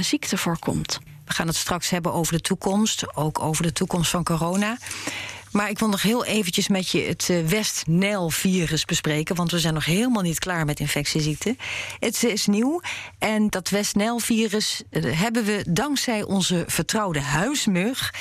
ziekte 0.00 0.36
voorkomt. 0.36 0.98
We 1.24 1.32
gaan 1.32 1.46
het 1.46 1.56
straks 1.56 1.90
hebben 1.90 2.12
over 2.12 2.32
de 2.32 2.40
toekomst, 2.40 3.16
ook 3.16 3.38
over 3.38 3.62
de 3.62 3.72
toekomst 3.72 4.10
van 4.10 4.24
corona. 4.24 4.76
Maar 5.52 5.70
ik 5.70 5.78
wil 5.78 5.88
nog 5.88 6.02
heel 6.02 6.24
eventjes 6.24 6.68
met 6.68 6.90
je 6.90 7.00
het 7.00 7.28
uh, 7.30 7.46
West-Nijl-virus 7.46 8.84
bespreken. 8.84 9.36
Want 9.36 9.50
we 9.50 9.58
zijn 9.58 9.74
nog 9.74 9.84
helemaal 9.84 10.22
niet 10.22 10.38
klaar 10.38 10.64
met 10.64 10.80
infectieziekten. 10.80 11.58
Het 11.98 12.24
is 12.24 12.46
nieuw. 12.46 12.80
En 13.18 13.48
dat 13.48 13.68
West-Nijl-virus 13.68 14.82
uh, 14.90 15.20
hebben 15.20 15.44
we 15.44 15.64
dankzij 15.68 16.22
onze 16.22 16.64
vertrouwde 16.66 17.20
huismug. 17.20 18.14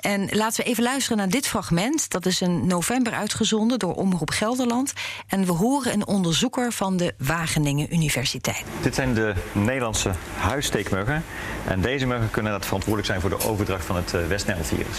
En 0.00 0.28
laten 0.30 0.64
we 0.64 0.70
even 0.70 0.82
luisteren 0.82 1.18
naar 1.18 1.28
dit 1.28 1.46
fragment. 1.46 2.10
Dat 2.10 2.26
is 2.26 2.40
in 2.40 2.66
november 2.66 3.12
uitgezonden 3.12 3.78
door 3.78 3.94
Omroep 3.94 4.30
Gelderland. 4.30 4.92
En 5.26 5.44
we 5.44 5.52
horen 5.52 5.92
een 5.92 6.06
onderzoeker 6.06 6.72
van 6.72 6.96
de 6.96 7.14
Wageningen 7.18 7.94
Universiteit. 7.94 8.64
Dit 8.82 8.94
zijn 8.94 9.14
de 9.14 9.34
Nederlandse 9.52 10.12
huissteekmuggen. 10.36 11.24
En 11.66 11.80
deze 11.80 12.06
muggen 12.06 12.30
kunnen 12.30 12.52
dat 12.52 12.64
verantwoordelijk 12.64 13.06
zijn 13.08 13.20
voor 13.20 13.30
de 13.30 13.48
overdracht 13.48 13.84
van 13.84 13.96
het 13.96 14.12
uh, 14.12 14.26
West-Nijl-virus 14.26 14.98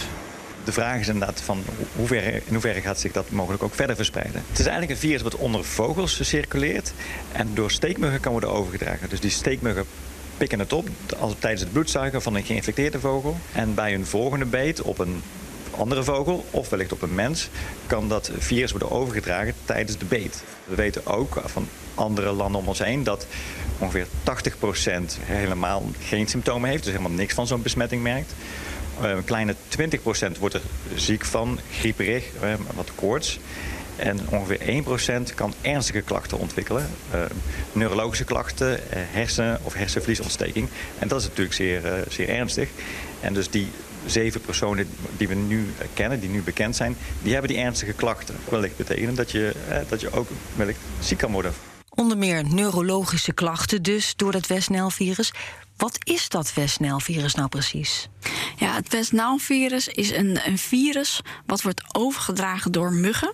de 0.63 0.71
vraag 0.71 0.99
is 0.99 1.07
inderdaad 1.07 1.41
van 1.41 1.63
hoeverre, 1.95 2.31
in 2.31 2.53
hoeverre 2.53 2.81
gaat 2.81 2.99
zich 2.99 3.11
dat 3.11 3.29
mogelijk 3.29 3.63
ook 3.63 3.75
verder 3.75 3.95
verspreiden. 3.95 4.43
Het 4.49 4.59
is 4.59 4.65
eigenlijk 4.65 4.91
een 4.91 5.07
virus 5.07 5.21
wat 5.21 5.35
onder 5.35 5.65
vogels 5.65 6.27
circuleert 6.27 6.93
en 7.31 7.49
door 7.53 7.71
steekmuggen 7.71 8.19
kan 8.19 8.31
worden 8.31 8.51
overgedragen. 8.51 9.09
Dus 9.09 9.19
die 9.19 9.29
steekmuggen 9.29 9.85
pikken 10.37 10.59
het 10.59 10.73
op 10.73 10.89
tijdens 11.39 11.61
het 11.61 11.71
bloedzuigen 11.71 12.21
van 12.21 12.35
een 12.35 12.43
geïnfecteerde 12.43 12.99
vogel. 12.99 13.37
En 13.53 13.73
bij 13.73 13.93
een 13.93 14.05
volgende 14.05 14.45
beet 14.45 14.81
op 14.81 14.99
een 14.99 15.21
andere 15.71 16.03
vogel 16.03 16.45
of 16.51 16.69
wellicht 16.69 16.91
op 16.91 17.01
een 17.01 17.15
mens 17.15 17.49
kan 17.87 18.09
dat 18.09 18.31
virus 18.37 18.71
worden 18.71 18.91
overgedragen 18.91 19.53
tijdens 19.65 19.97
de 19.97 20.05
beet. 20.05 20.43
We 20.65 20.75
weten 20.75 21.05
ook 21.05 21.41
van 21.45 21.67
andere 21.95 22.31
landen 22.31 22.61
om 22.61 22.67
ons 22.67 22.79
heen 22.79 23.03
dat 23.03 23.27
ongeveer 23.77 24.07
80% 24.07 24.09
helemaal 25.23 25.91
geen 25.99 26.27
symptomen 26.27 26.69
heeft, 26.69 26.83
dus 26.83 26.91
helemaal 26.91 27.17
niks 27.17 27.33
van 27.33 27.47
zo'n 27.47 27.61
besmetting 27.61 28.03
merkt. 28.03 28.33
Eh, 29.01 29.09
een 29.09 29.23
kleine 29.23 29.55
20% 29.67 30.37
wordt 30.39 30.55
er 30.55 30.61
ziek 30.95 31.25
van, 31.25 31.59
grieperig, 31.71 32.25
eh, 32.41 32.53
wat 32.75 32.91
koorts. 32.95 33.39
En 33.95 34.19
ongeveer 34.29 34.59
1% 34.61 35.33
kan 35.33 35.53
ernstige 35.61 36.01
klachten 36.01 36.39
ontwikkelen. 36.39 36.89
Uh, 37.13 37.21
neurologische 37.71 38.23
klachten, 38.23 38.79
hersen- 38.89 39.59
of 39.63 39.73
hersenvliesontsteking. 39.73 40.69
En 40.99 41.07
dat 41.07 41.19
is 41.19 41.27
natuurlijk 41.27 41.55
zeer, 41.55 41.81
zeer 42.09 42.29
ernstig. 42.29 42.69
En 43.21 43.33
dus 43.33 43.49
die 43.49 43.67
zeven 44.05 44.41
personen 44.41 44.87
die 45.17 45.27
we 45.27 45.35
nu 45.35 45.73
kennen, 45.93 46.19
die 46.19 46.29
nu 46.29 46.41
bekend 46.41 46.75
zijn... 46.75 46.95
die 47.21 47.31
hebben 47.31 47.51
die 47.51 47.59
ernstige 47.59 47.93
klachten. 47.93 48.35
Wellicht 48.49 48.77
betekenen 48.77 49.15
dat 49.15 49.31
je, 49.31 49.53
dat 49.89 50.01
je 50.01 50.11
ook 50.11 50.29
wellicht 50.55 50.79
ziek 50.99 51.17
kan 51.17 51.31
worden. 51.31 51.53
Onder 51.89 52.17
meer 52.17 52.43
neurologische 52.45 53.33
klachten 53.33 53.83
dus 53.83 54.13
door 54.15 54.33
het 54.33 54.47
West-Nijl-virus. 54.47 55.31
Wat 55.79 55.97
is 56.03 56.29
dat 56.29 56.53
West-Nijl-virus 56.53 57.35
nou 57.35 57.49
precies? 57.49 58.09
Ja, 58.55 58.73
het 58.73 58.89
West-Nijl-virus 58.89 59.87
is 59.87 60.11
een, 60.11 60.39
een 60.45 60.57
virus 60.57 61.21
wat 61.45 61.61
wordt 61.61 61.83
overgedragen 61.91 62.71
door 62.71 62.93
muggen. 62.93 63.33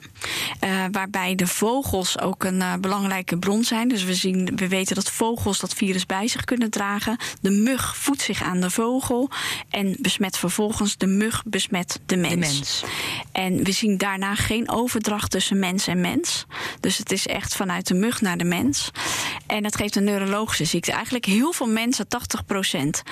Uh, 0.63 0.85
waarbij 0.91 1.35
de 1.35 1.47
vogels 1.47 2.19
ook 2.19 2.43
een 2.43 2.55
uh, 2.59 2.73
belangrijke 2.73 3.37
bron 3.37 3.63
zijn. 3.63 3.87
Dus 3.87 4.03
we, 4.03 4.13
zien, 4.13 4.51
we 4.55 4.67
weten 4.67 4.95
dat 4.95 5.11
vogels 5.11 5.59
dat 5.59 5.73
virus 5.73 6.05
bij 6.05 6.27
zich 6.27 6.43
kunnen 6.43 6.69
dragen. 6.69 7.17
De 7.41 7.49
mug 7.49 7.97
voedt 7.97 8.21
zich 8.21 8.43
aan 8.43 8.59
de 8.61 8.69
vogel 8.69 9.29
en 9.69 9.95
besmet 9.99 10.37
vervolgens 10.37 10.97
de 10.97 11.07
mug 11.07 11.43
besmet 11.45 11.99
de 12.05 12.15
mens. 12.15 12.31
De 12.31 12.37
mens. 12.37 12.83
En 13.31 13.63
we 13.63 13.71
zien 13.71 13.97
daarna 13.97 14.35
geen 14.35 14.69
overdracht 14.69 15.31
tussen 15.31 15.59
mens 15.59 15.87
en 15.87 16.01
mens. 16.01 16.45
Dus 16.79 16.97
het 16.97 17.11
is 17.11 17.27
echt 17.27 17.55
vanuit 17.55 17.87
de 17.87 17.93
mug 17.93 18.21
naar 18.21 18.37
de 18.37 18.43
mens. 18.43 18.91
En 19.47 19.63
het 19.63 19.75
geeft 19.75 19.95
een 19.95 20.03
neurologische 20.03 20.65
ziekte. 20.65 20.91
Eigenlijk 20.91 21.25
heel 21.25 21.51
veel 21.51 21.67
mensen, 21.67 22.07
80 22.07 22.34
procent, 22.43 23.03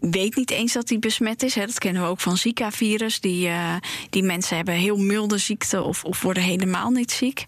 weet 0.00 0.36
niet 0.36 0.50
eens 0.50 0.72
dat 0.72 0.88
hij 0.88 0.98
besmet 0.98 1.42
is. 1.42 1.54
Dat 1.54 1.78
kennen 1.78 2.02
we 2.02 2.08
ook 2.08 2.20
van 2.20 2.36
Zika-virus. 2.36 3.20
Die, 3.20 3.48
uh, 3.48 3.74
die 4.10 4.22
mensen 4.22 4.56
hebben 4.56 4.74
heel 4.74 4.96
milde 4.96 5.38
ziekte 5.38 5.82
of, 5.82 6.04
of 6.04 6.22
worden 6.22 6.42
helemaal 6.42 6.90
niet 6.90 7.10
ziek. 7.10 7.44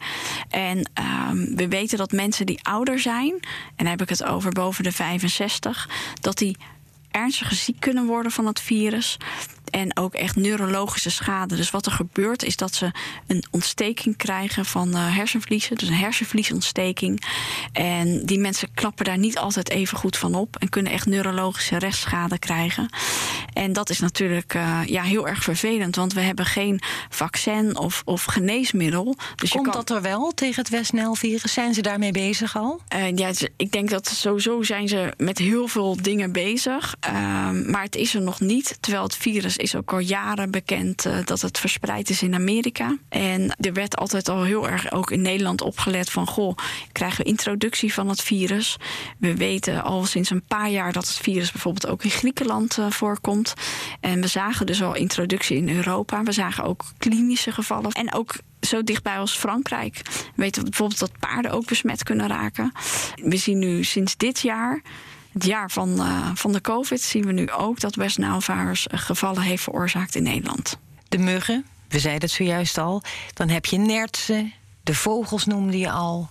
En 0.48 0.90
um, 1.30 1.56
we 1.56 1.68
weten 1.68 1.98
dat 1.98 2.12
mensen 2.12 2.46
die 2.46 2.62
ouder 2.62 2.98
zijn, 2.98 3.32
en 3.32 3.40
dan 3.76 3.86
heb 3.86 4.02
ik 4.02 4.08
het 4.08 4.24
over 4.24 4.50
boven 4.50 4.84
de 4.84 4.92
65, 4.92 5.88
dat 6.20 6.38
die 6.38 6.56
ernstig 7.10 7.52
ziek 7.54 7.80
kunnen 7.80 8.06
worden 8.06 8.32
van 8.32 8.46
het 8.46 8.60
virus. 8.60 9.16
En 9.70 9.96
ook 9.96 10.14
echt 10.14 10.36
neurologische 10.36 11.10
schade. 11.10 11.56
Dus 11.56 11.70
wat 11.70 11.86
er 11.86 11.92
gebeurt 11.92 12.42
is 12.42 12.56
dat 12.56 12.74
ze 12.74 12.90
een 13.26 13.44
ontsteking 13.50 14.16
krijgen 14.16 14.64
van 14.64 14.88
uh, 14.88 15.16
hersenvliezen. 15.16 15.76
Dus 15.76 15.88
een 15.88 15.94
hersenvliesontsteking. 15.94 17.22
En 17.72 18.26
die 18.26 18.38
mensen 18.38 18.68
klappen 18.74 19.04
daar 19.04 19.18
niet 19.18 19.38
altijd 19.38 19.70
even 19.70 19.98
goed 19.98 20.16
van 20.16 20.34
op. 20.34 20.56
En 20.56 20.68
kunnen 20.68 20.92
echt 20.92 21.06
neurologische 21.06 21.78
restschade 21.78 22.38
krijgen. 22.38 22.88
En 23.52 23.72
dat 23.72 23.90
is 23.90 23.98
natuurlijk 23.98 24.54
uh, 24.54 24.80
ja, 24.86 25.02
heel 25.02 25.28
erg 25.28 25.42
vervelend. 25.42 25.96
Want 25.96 26.12
we 26.12 26.20
hebben 26.20 26.44
geen 26.44 26.80
vaccin 27.08 27.78
of, 27.78 28.02
of 28.04 28.24
geneesmiddel. 28.24 29.16
Dus 29.34 29.50
Komt 29.50 29.64
kan... 29.64 29.72
dat 29.72 29.90
er 29.90 30.02
wel 30.02 30.32
tegen 30.34 30.62
het 30.62 30.70
West-Nijl-virus? 30.70 31.52
Zijn 31.52 31.74
ze 31.74 31.82
daarmee 31.82 32.12
bezig 32.12 32.56
al? 32.56 32.80
Uh, 32.94 33.16
ja, 33.16 33.30
ik 33.56 33.72
denk 33.72 33.90
dat 33.90 34.08
sowieso 34.08 34.62
zijn 34.62 34.88
ze 34.88 35.12
met 35.16 35.38
heel 35.38 35.68
veel 35.68 35.96
dingen 36.02 36.32
bezig. 36.32 36.94
maar 37.66 37.82
het 37.82 37.96
is 37.96 38.14
er 38.14 38.20
nog 38.20 38.40
niet. 38.40 38.76
Terwijl 38.80 39.04
het 39.04 39.16
virus 39.16 39.56
is 39.58 39.74
ook 39.76 39.92
al 39.92 39.98
jaren 39.98 40.50
bekend 40.50 41.06
uh, 41.06 41.16
dat 41.24 41.40
het 41.40 41.58
verspreid 41.58 42.10
is 42.10 42.22
in 42.22 42.34
Amerika. 42.34 42.98
En 43.08 43.56
er 43.60 43.72
werd 43.72 43.96
altijd 43.96 44.28
al 44.28 44.42
heel 44.42 44.68
erg 44.68 44.92
ook 44.92 45.10
in 45.10 45.22
Nederland 45.22 45.60
opgelet 45.60 46.10
van... 46.10 46.26
goh, 46.26 46.56
krijgen 46.92 47.24
we 47.24 47.30
introductie 47.30 47.92
van 47.94 48.08
het 48.08 48.22
virus? 48.22 48.76
We 49.18 49.36
weten 49.36 49.82
al 49.82 50.04
sinds 50.04 50.30
een 50.30 50.44
paar 50.46 50.70
jaar 50.70 50.92
dat 50.92 51.06
het 51.06 51.16
virus 51.16 51.52
bijvoorbeeld 51.52 51.86
ook 51.86 52.04
in 52.04 52.10
Griekenland 52.10 52.78
uh, 52.78 52.90
voorkomt. 52.90 53.54
En 54.00 54.20
we 54.20 54.26
zagen 54.26 54.66
dus 54.66 54.82
al 54.82 54.94
introductie 54.94 55.56
in 55.56 55.76
Europa. 55.76 56.22
We 56.22 56.32
zagen 56.32 56.64
ook 56.64 56.84
klinische 56.98 57.52
gevallen. 57.52 57.90
En 57.90 58.14
ook 58.14 58.34
zo 58.60 58.82
dichtbij 58.82 59.18
als 59.18 59.36
Frankrijk. 59.36 60.00
We 60.04 60.42
weten 60.42 60.62
bijvoorbeeld 60.62 61.00
dat 61.00 61.18
paarden 61.18 61.50
ook 61.50 61.66
besmet 61.66 62.02
kunnen 62.02 62.28
raken. 62.28 62.72
We 63.22 63.36
zien 63.36 63.58
nu 63.58 63.84
sinds 63.84 64.16
dit 64.16 64.40
jaar 64.40 64.82
het 65.38 65.46
jaar 65.46 65.70
van, 65.70 65.88
uh, 65.88 66.30
van 66.34 66.52
de 66.52 66.60
COVID 66.60 67.00
zien 67.00 67.24
we 67.24 67.32
nu 67.32 67.50
ook 67.50 67.80
dat 67.80 67.94
West 67.94 68.18
Nile-virus 68.18 68.86
gevallen 68.90 69.42
heeft 69.42 69.62
veroorzaakt 69.62 70.14
in 70.14 70.22
Nederland. 70.22 70.78
De 71.08 71.18
muggen, 71.18 71.66
we 71.88 71.98
zeiden 71.98 72.22
het 72.22 72.30
zojuist 72.30 72.78
al. 72.78 73.02
Dan 73.34 73.48
heb 73.48 73.66
je 73.66 73.78
nertsen, 73.78 74.52
de 74.82 74.94
vogels 74.94 75.44
noemde 75.44 75.78
je 75.78 75.90
al. 75.90 76.28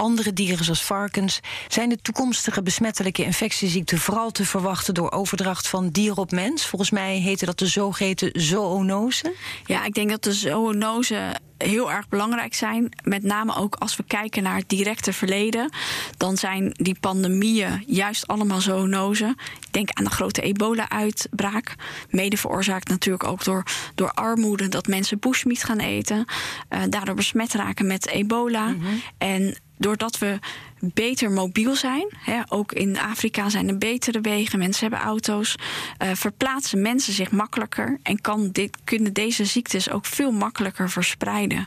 Andere 0.00 0.32
dieren 0.32 0.64
zoals 0.64 0.84
varkens. 0.84 1.40
Zijn 1.68 1.88
de 1.88 2.00
toekomstige 2.02 2.62
besmettelijke 2.62 3.24
infectieziekten 3.24 3.98
vooral 3.98 4.30
te 4.30 4.44
verwachten 4.44 4.94
door 4.94 5.10
overdracht 5.10 5.68
van 5.68 5.88
dier 5.88 6.16
op 6.16 6.30
mens? 6.30 6.66
Volgens 6.66 6.90
mij 6.90 7.16
heette 7.16 7.44
dat 7.46 7.58
de 7.58 7.66
zogeheten 7.66 8.30
zoonose. 8.32 9.34
Ja, 9.66 9.84
ik 9.84 9.94
denk 9.94 10.10
dat 10.10 10.22
de 10.24 10.32
zoonose 10.32 11.36
heel 11.58 11.92
erg 11.92 12.08
belangrijk 12.08 12.54
zijn. 12.54 12.92
Met 13.02 13.22
name 13.22 13.54
ook 13.54 13.74
als 13.74 13.96
we 13.96 14.02
kijken 14.06 14.42
naar 14.42 14.56
het 14.56 14.68
directe 14.68 15.12
verleden. 15.12 15.72
Dan 16.16 16.36
zijn 16.36 16.72
die 16.72 16.96
pandemieën 17.00 17.84
juist 17.86 18.26
allemaal 18.26 18.60
zoonozen. 18.60 19.36
Ik 19.60 19.72
denk 19.72 19.90
aan 19.92 20.04
de 20.04 20.10
grote 20.10 20.42
ebola-uitbraak. 20.42 21.74
Mede 22.10 22.36
veroorzaakt 22.36 22.88
natuurlijk 22.88 23.24
ook 23.24 23.44
door, 23.44 23.62
door 23.94 24.12
armoede. 24.12 24.68
Dat 24.68 24.86
mensen 24.86 25.18
bushmeat 25.18 25.64
gaan 25.64 25.80
eten. 25.80 26.24
Uh, 26.70 26.82
daardoor 26.88 27.14
besmet 27.14 27.52
raken 27.52 27.86
met 27.86 28.08
ebola. 28.08 28.66
Mm 28.66 28.80
-hmm. 28.80 29.02
En 29.18 29.56
doordat 29.80 30.18
we 30.18 30.38
beter 30.80 31.30
mobiel 31.30 31.76
zijn. 31.76 32.06
Hè, 32.16 32.40
ook 32.48 32.72
in 32.72 32.98
Afrika 32.98 33.48
zijn 33.48 33.68
er 33.68 33.78
betere 33.78 34.20
wegen, 34.20 34.58
mensen 34.58 34.88
hebben 34.88 35.08
auto's. 35.08 35.54
Uh, 36.02 36.10
verplaatsen 36.14 36.82
mensen 36.82 37.12
zich 37.12 37.30
makkelijker 37.30 37.98
en 38.02 38.20
kan 38.20 38.50
dit, 38.50 38.76
kunnen 38.84 39.12
deze 39.12 39.44
ziektes 39.44 39.90
ook 39.90 40.06
veel 40.06 40.30
makkelijker 40.30 40.90
verspreiden. 40.90 41.64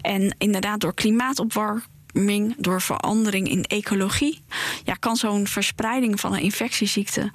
En 0.00 0.34
inderdaad, 0.38 0.80
door 0.80 0.94
klimaatopwarming 0.94 1.92
door 2.56 2.80
verandering 2.80 3.48
in 3.48 3.64
ecologie. 3.64 4.42
Ja, 4.84 4.94
kan 4.94 5.16
zo'n 5.16 5.46
verspreiding 5.46 6.20
van 6.20 6.32
een 6.32 6.40
infectieziekte 6.40 7.30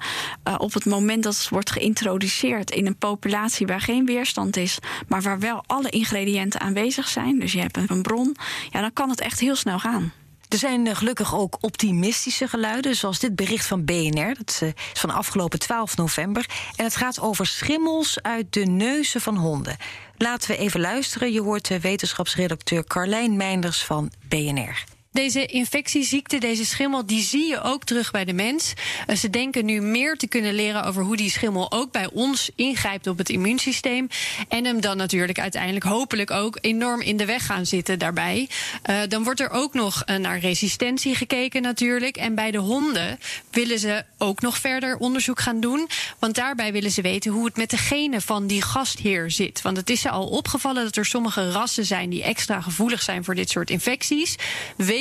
uh, 0.48 0.54
op 0.58 0.72
het 0.72 0.84
moment 0.84 1.22
dat 1.22 1.36
het 1.36 1.48
wordt 1.48 1.70
geïntroduceerd 1.70 2.70
in 2.70 2.86
een 2.86 2.96
populatie 2.96 3.66
waar 3.66 3.80
geen 3.80 4.06
weerstand 4.06 4.56
is, 4.56 4.78
maar 5.08 5.22
waar 5.22 5.38
wel 5.38 5.64
alle 5.66 5.90
ingrediënten 5.90 6.60
aanwezig 6.60 7.08
zijn, 7.08 7.38
dus 7.38 7.52
je 7.52 7.60
hebt 7.60 7.76
een 7.76 8.02
bron, 8.02 8.36
ja, 8.70 8.80
dan 8.80 8.92
kan 8.92 9.10
het 9.10 9.20
echt 9.20 9.40
heel 9.40 9.56
snel 9.56 9.78
gaan. 9.78 10.12
Er 10.50 10.58
zijn 10.58 10.96
gelukkig 10.96 11.34
ook 11.34 11.58
optimistische 11.60 12.48
geluiden, 12.48 12.96
zoals 12.96 13.18
dit 13.18 13.36
bericht 13.36 13.66
van 13.66 13.84
BNR. 13.84 14.34
Dat 14.34 14.62
is 14.62 15.00
van 15.00 15.10
afgelopen 15.10 15.58
12 15.58 15.96
november. 15.96 16.46
En 16.76 16.84
het 16.84 16.96
gaat 16.96 17.20
over 17.20 17.46
schimmels 17.46 18.22
uit 18.22 18.52
de 18.52 18.64
neuzen 18.64 19.20
van 19.20 19.36
honden. 19.36 19.76
Laten 20.22 20.50
we 20.50 20.56
even 20.56 20.80
luisteren. 20.80 21.32
Je 21.32 21.40
hoort 21.40 21.68
de 21.68 21.80
wetenschapsredacteur 21.80 22.84
Carlijn 22.84 23.36
Meinders 23.36 23.84
van 23.84 24.10
BNR. 24.28 24.84
Deze 25.12 25.46
infectieziekte, 25.46 26.38
deze 26.38 26.64
schimmel, 26.64 27.06
die 27.06 27.22
zie 27.22 27.46
je 27.46 27.62
ook 27.62 27.84
terug 27.84 28.10
bij 28.10 28.24
de 28.24 28.32
mens. 28.32 28.72
Uh, 29.06 29.16
ze 29.16 29.30
denken 29.30 29.64
nu 29.64 29.80
meer 29.80 30.16
te 30.16 30.28
kunnen 30.28 30.54
leren 30.54 30.84
over 30.84 31.02
hoe 31.02 31.16
die 31.16 31.30
schimmel 31.30 31.72
ook 31.72 31.92
bij 31.92 32.08
ons 32.12 32.50
ingrijpt 32.54 33.06
op 33.06 33.18
het 33.18 33.28
immuunsysteem. 33.28 34.08
En 34.48 34.64
hem 34.64 34.80
dan 34.80 34.96
natuurlijk 34.96 35.40
uiteindelijk 35.40 35.84
hopelijk 35.84 36.30
ook 36.30 36.58
enorm 36.60 37.00
in 37.00 37.16
de 37.16 37.24
weg 37.24 37.46
gaan 37.46 37.66
zitten 37.66 37.98
daarbij. 37.98 38.48
Uh, 38.90 39.00
dan 39.08 39.24
wordt 39.24 39.40
er 39.40 39.50
ook 39.50 39.74
nog 39.74 40.02
uh, 40.06 40.16
naar 40.16 40.38
resistentie 40.38 41.14
gekeken 41.14 41.62
natuurlijk. 41.62 42.16
En 42.16 42.34
bij 42.34 42.50
de 42.50 42.58
honden 42.58 43.18
willen 43.50 43.78
ze 43.78 44.04
ook 44.18 44.40
nog 44.40 44.58
verder 44.58 44.96
onderzoek 44.96 45.40
gaan 45.40 45.60
doen. 45.60 45.88
Want 46.18 46.34
daarbij 46.34 46.72
willen 46.72 46.90
ze 46.90 47.02
weten 47.02 47.32
hoe 47.32 47.44
het 47.44 47.56
met 47.56 47.70
de 47.70 47.76
genen 47.76 48.22
van 48.22 48.46
die 48.46 48.62
gastheer 48.62 49.30
zit. 49.30 49.62
Want 49.62 49.76
het 49.76 49.90
is 49.90 50.00
ze 50.00 50.10
al 50.10 50.26
opgevallen 50.26 50.84
dat 50.84 50.96
er 50.96 51.06
sommige 51.06 51.50
rassen 51.50 51.84
zijn 51.84 52.10
die 52.10 52.22
extra 52.22 52.60
gevoelig 52.60 53.02
zijn 53.02 53.24
voor 53.24 53.34
dit 53.34 53.50
soort 53.50 53.70
infecties. 53.70 54.36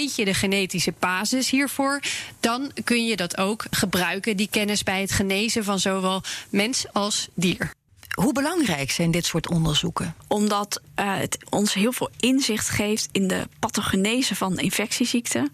Je 0.08 0.26
de 0.26 0.34
genetische 0.34 0.94
basis 1.00 1.50
hiervoor, 1.50 2.00
dan 2.40 2.72
kun 2.84 3.06
je 3.06 3.16
dat 3.16 3.38
ook 3.38 3.66
gebruiken, 3.70 4.38
die 4.38 4.48
kennis 4.52 4.84
bij 4.84 5.02
het 5.02 5.12
genezen 5.12 5.64
van 5.64 5.80
zowel 5.80 6.22
mens 6.50 6.86
als 6.94 7.28
dier. 7.34 7.72
Hoe 8.16 8.34
belangrijk 8.34 8.92
zijn 8.92 9.12
dit 9.12 9.26
soort 9.26 9.50
onderzoeken? 9.50 10.16
Omdat 10.28 10.82
uh, 11.00 11.18
het 11.18 11.38
ons 11.50 11.74
heel 11.74 11.92
veel 11.92 12.10
inzicht 12.20 12.70
geeft 12.70 13.10
in 13.12 13.28
de 13.28 13.48
pathogenese 13.60 14.36
van 14.36 14.60
infectieziekten. 14.60 15.52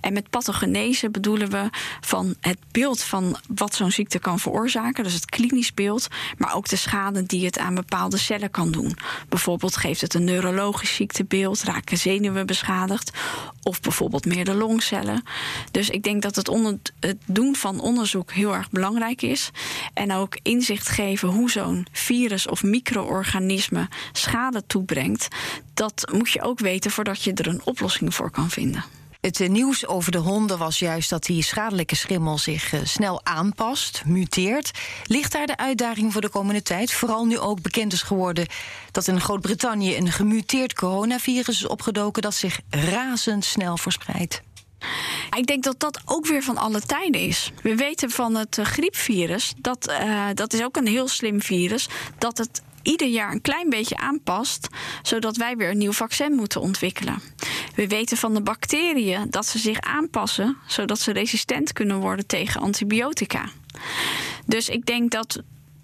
En 0.00 0.12
met 0.12 0.30
pathogenese 0.30 1.10
bedoelen 1.10 1.50
we 1.50 1.68
van 2.00 2.34
het 2.40 2.58
beeld 2.70 3.02
van 3.02 3.36
wat 3.54 3.74
zo'n 3.74 3.90
ziekte 3.90 4.18
kan 4.18 4.38
veroorzaken, 4.38 5.04
dus 5.04 5.12
het 5.14 5.24
klinisch 5.24 5.74
beeld, 5.74 6.08
maar 6.38 6.54
ook 6.54 6.68
de 6.68 6.76
schade 6.76 7.22
die 7.22 7.44
het 7.44 7.58
aan 7.58 7.74
bepaalde 7.74 8.16
cellen 8.16 8.50
kan 8.50 8.70
doen. 8.70 8.96
Bijvoorbeeld 9.28 9.76
geeft 9.76 10.00
het 10.00 10.14
een 10.14 10.24
neurologisch 10.24 10.94
ziektebeeld, 10.94 11.62
raken 11.62 11.98
zenuwen 11.98 12.46
beschadigd, 12.46 13.10
of 13.62 13.80
bijvoorbeeld 13.80 14.24
meer 14.24 14.44
de 14.44 14.54
longcellen. 14.54 15.22
Dus 15.70 15.90
ik 15.90 16.02
denk 16.02 16.22
dat 16.22 16.36
het, 16.36 16.48
onder, 16.48 16.78
het 17.00 17.16
doen 17.26 17.56
van 17.56 17.80
onderzoek 17.80 18.32
heel 18.32 18.54
erg 18.54 18.70
belangrijk 18.70 19.22
is. 19.22 19.50
En 19.94 20.12
ook 20.12 20.38
inzicht 20.42 20.88
geven 20.88 21.28
hoe 21.28 21.50
zo'n 21.50 21.86
virus 21.92 22.48
of 22.48 22.62
micro-organisme 22.62 23.88
schade 24.12 24.66
toebrengt, 24.66 24.85
dat 25.74 26.08
moet 26.12 26.30
je 26.30 26.42
ook 26.42 26.58
weten 26.58 26.90
voordat 26.90 27.22
je 27.22 27.32
er 27.32 27.46
een 27.46 27.60
oplossing 27.64 28.14
voor 28.14 28.30
kan 28.30 28.50
vinden. 28.50 28.84
Het 29.26 29.48
nieuws 29.48 29.86
over 29.86 30.12
de 30.12 30.18
honden 30.18 30.58
was 30.58 30.78
juist 30.78 31.10
dat 31.10 31.24
die 31.24 31.42
schadelijke 31.42 31.96
schimmel 31.96 32.38
zich 32.38 32.72
uh, 32.72 32.80
snel 32.84 33.24
aanpast, 33.24 34.02
muteert. 34.04 34.70
Ligt 35.04 35.32
daar 35.32 35.46
de 35.46 35.56
uitdaging 35.56 36.12
voor 36.12 36.20
de 36.20 36.28
komende 36.28 36.62
tijd? 36.62 36.92
Vooral 36.92 37.24
nu 37.24 37.38
ook 37.38 37.62
bekend 37.62 37.92
is 37.92 38.02
geworden 38.02 38.46
dat 38.90 39.08
in 39.08 39.20
Groot-Brittannië 39.20 39.96
een 39.96 40.12
gemuteerd 40.12 40.74
coronavirus 40.74 41.48
is 41.48 41.66
opgedoken 41.66 42.22
dat 42.22 42.34
zich 42.34 42.60
razendsnel 42.70 43.76
verspreidt. 43.76 44.42
Ik 45.36 45.46
denk 45.46 45.64
dat 45.64 45.80
dat 45.80 46.00
ook 46.04 46.26
weer 46.26 46.42
van 46.42 46.56
alle 46.56 46.80
tijden 46.80 47.20
is. 47.20 47.52
We 47.62 47.74
weten 47.74 48.10
van 48.10 48.34
het 48.34 48.58
griepvirus, 48.62 49.52
dat, 49.58 49.88
uh, 49.88 50.26
dat 50.34 50.52
is 50.52 50.62
ook 50.62 50.76
een 50.76 50.86
heel 50.86 51.08
slim 51.08 51.42
virus, 51.42 51.88
dat 52.18 52.38
het 52.38 52.62
ieder 52.86 53.08
jaar 53.08 53.32
een 53.32 53.40
klein 53.40 53.68
beetje 53.68 53.96
aanpast, 53.96 54.68
zodat 55.02 55.36
wij 55.36 55.56
weer 55.56 55.70
een 55.70 55.78
nieuw 55.78 55.92
vaccin 55.92 56.32
moeten 56.32 56.60
ontwikkelen. 56.60 57.20
We 57.74 57.86
weten 57.86 58.16
van 58.16 58.34
de 58.34 58.42
bacteriën 58.42 59.26
dat 59.30 59.46
ze 59.46 59.58
zich 59.58 59.80
aanpassen, 59.80 60.56
zodat 60.66 60.98
ze 60.98 61.12
resistent 61.12 61.72
kunnen 61.72 61.98
worden 61.98 62.26
tegen 62.26 62.60
antibiotica. 62.60 63.48
Dus 64.46 64.68
ik 64.68 64.86
denk 64.86 65.10
dat 65.10 65.42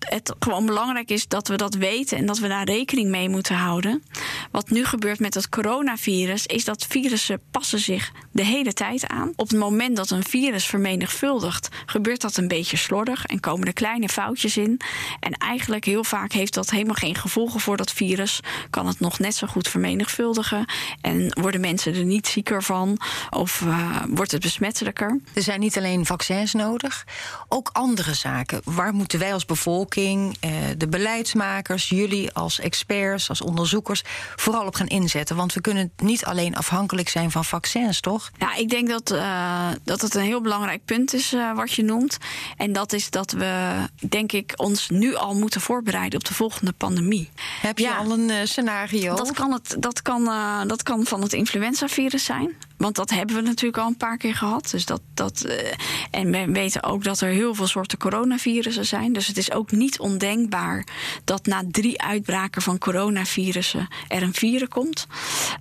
het 0.08 0.34
gewoon 0.38 0.66
belangrijk 0.66 1.10
is 1.10 1.28
dat 1.28 1.48
we 1.48 1.56
dat 1.56 1.74
weten 1.74 2.18
en 2.18 2.26
dat 2.26 2.38
we 2.38 2.48
daar 2.48 2.64
rekening 2.64 3.10
mee 3.10 3.28
moeten 3.28 3.54
houden. 3.54 4.02
Wat 4.50 4.70
nu 4.70 4.84
gebeurt 4.84 5.18
met 5.18 5.34
het 5.34 5.48
coronavirus 5.48 6.46
is 6.46 6.64
dat 6.64 6.86
virussen 6.88 7.40
passen 7.50 7.78
zich 7.78 8.12
de 8.32 8.44
hele 8.44 8.72
tijd 8.72 9.06
aan. 9.06 9.32
Op 9.36 9.48
het 9.48 9.58
moment 9.58 9.96
dat 9.96 10.10
een 10.10 10.24
virus 10.24 10.66
vermenigvuldigt, 10.66 11.68
gebeurt 11.86 12.20
dat 12.20 12.36
een 12.36 12.48
beetje 12.48 12.76
slordig 12.76 13.26
en 13.26 13.40
komen 13.40 13.66
er 13.66 13.72
kleine 13.72 14.08
foutjes 14.08 14.56
in. 14.56 14.80
En 15.20 15.32
eigenlijk 15.32 15.84
heel 15.84 16.04
vaak 16.04 16.32
heeft 16.32 16.54
dat 16.54 16.70
helemaal 16.70 16.94
geen 16.94 17.14
gevolgen 17.14 17.60
voor 17.60 17.76
dat 17.76 17.92
virus. 17.92 18.40
Kan 18.70 18.86
het 18.86 19.00
nog 19.00 19.18
net 19.18 19.34
zo 19.34 19.46
goed 19.46 19.68
vermenigvuldigen 19.68 20.64
en 21.00 21.38
worden 21.40 21.60
mensen 21.60 21.94
er 21.94 22.04
niet 22.04 22.26
zieker 22.26 22.62
van 22.62 22.98
of 23.30 23.60
uh, 23.60 24.02
wordt 24.08 24.32
het 24.32 24.42
besmettelijker. 24.42 25.20
Er 25.32 25.42
zijn 25.42 25.60
niet 25.60 25.76
alleen 25.76 26.06
vaccins 26.06 26.52
nodig, 26.52 27.04
ook 27.48 27.70
andere 27.72 28.14
zaken. 28.14 28.60
Waar 28.64 28.94
moeten 28.94 29.18
wij 29.18 29.32
als 29.32 29.44
bevolking 29.44 29.91
eh, 29.96 30.50
de 30.76 30.88
beleidsmakers, 30.88 31.88
jullie 31.88 32.32
als 32.32 32.60
experts, 32.60 33.28
als 33.28 33.40
onderzoekers, 33.40 34.02
vooral 34.36 34.66
op 34.66 34.74
gaan 34.74 34.86
inzetten? 34.86 35.36
Want 35.36 35.54
we 35.54 35.60
kunnen 35.60 35.92
niet 35.96 36.24
alleen 36.24 36.56
afhankelijk 36.56 37.08
zijn 37.08 37.30
van 37.30 37.44
vaccins, 37.44 38.00
toch? 38.00 38.30
Ja, 38.38 38.54
ik 38.54 38.68
denk 38.68 38.88
dat, 38.88 39.12
uh, 39.12 39.68
dat 39.84 40.00
het 40.00 40.14
een 40.14 40.22
heel 40.22 40.40
belangrijk 40.40 40.84
punt 40.84 41.14
is 41.14 41.32
uh, 41.32 41.54
wat 41.54 41.72
je 41.72 41.82
noemt. 41.82 42.18
En 42.56 42.72
dat 42.72 42.92
is 42.92 43.10
dat 43.10 43.32
we, 43.32 43.74
denk 44.08 44.32
ik, 44.32 44.52
ons 44.56 44.88
nu 44.88 45.14
al 45.14 45.34
moeten 45.34 45.60
voorbereiden 45.60 46.18
op 46.18 46.24
de 46.24 46.34
volgende 46.34 46.72
pandemie. 46.72 47.30
Heb 47.60 47.78
je 47.78 47.94
al 47.94 48.10
een 48.10 48.48
scenario? 48.48 49.14
Dat 49.14 49.32
kan, 49.32 49.52
het, 49.52 49.76
dat, 49.78 50.02
kan, 50.02 50.24
dat 50.66 50.82
kan 50.82 51.04
van 51.04 51.22
het 51.22 51.32
influenzavirus 51.32 52.24
zijn. 52.24 52.56
Want 52.82 52.96
dat 52.96 53.10
hebben 53.10 53.36
we 53.36 53.42
natuurlijk 53.42 53.82
al 53.82 53.86
een 53.86 53.96
paar 53.96 54.16
keer 54.16 54.34
gehad. 54.34 54.70
Dus 54.70 54.86
dat, 54.86 55.00
dat, 55.14 55.44
uh, 55.46 55.72
en 56.10 56.30
we 56.30 56.52
weten 56.52 56.82
ook 56.82 57.04
dat 57.04 57.20
er 57.20 57.28
heel 57.28 57.54
veel 57.54 57.66
soorten 57.66 57.98
coronavirussen 57.98 58.86
zijn. 58.86 59.12
Dus 59.12 59.26
het 59.26 59.36
is 59.36 59.52
ook 59.52 59.70
niet 59.70 59.98
ondenkbaar 59.98 60.86
dat 61.24 61.46
na 61.46 61.62
drie 61.70 62.02
uitbraken 62.02 62.62
van 62.62 62.78
coronavirussen 62.78 63.88
er 64.08 64.22
een 64.22 64.34
virus 64.34 64.68
komt. 64.68 65.06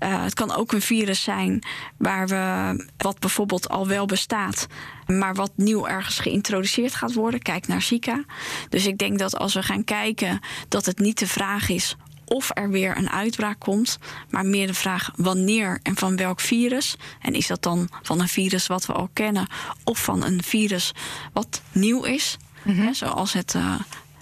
Uh, 0.04 0.24
het 0.24 0.34
kan 0.34 0.56
ook 0.56 0.72
een 0.72 0.82
virus 0.82 1.24
zijn 1.24 1.64
waar 1.98 2.28
we, 2.28 2.86
wat 2.98 3.20
bijvoorbeeld 3.20 3.70
al 3.70 3.88
wel 3.88 4.06
bestaat, 4.06 4.68
maar 5.08 5.36
wat 5.36 5.52
nieuw 5.56 5.88
ergens 5.88 6.20
geïntroduceerd 6.20 6.96
gaat 6.96 7.14
worden. 7.14 7.42
Kijk 7.42 7.68
naar 7.68 7.82
Zika. 7.82 8.24
Dus 8.70 8.86
ik 8.86 8.98
denk 8.98 9.20
dat 9.20 9.38
als 9.38 9.54
we 9.54 9.64
gaan 9.64 9.84
kijken, 9.84 10.40
dat 10.68 10.86
het 10.86 11.00
niet 11.00 11.20
de 11.20 11.28
vraag 11.28 11.70
is 11.70 11.96
of 12.32 12.50
er 12.54 12.70
weer 12.70 12.98
een 12.98 13.10
uitbraak 13.10 13.60
komt, 13.60 13.98
maar 14.30 14.46
meer 14.46 14.68
de 14.68 14.74
vraag 14.74 15.12
wanneer 15.16 15.80
en 15.84 15.96
van 15.96 16.16
welk 16.16 16.40
virus. 16.40 16.96
En 17.22 17.34
is 17.34 17.48
dat 17.48 17.64
dan 17.64 17.90
van 18.02 18.20
een 18.20 18.28
virus 18.28 18.68
wat 18.68 18.86
we 18.86 18.94
al 18.94 19.10
kennen 19.14 19.48
of 19.84 20.04
van 20.04 20.24
een 20.24 20.44
virus 20.44 20.92
wat 21.34 21.62
nieuw 21.72 22.04
is? 22.04 22.38
Mm 22.64 22.76
-hmm. 22.76 22.94
zoals 22.94 23.34
het 23.34 23.54
uh, 23.54 23.76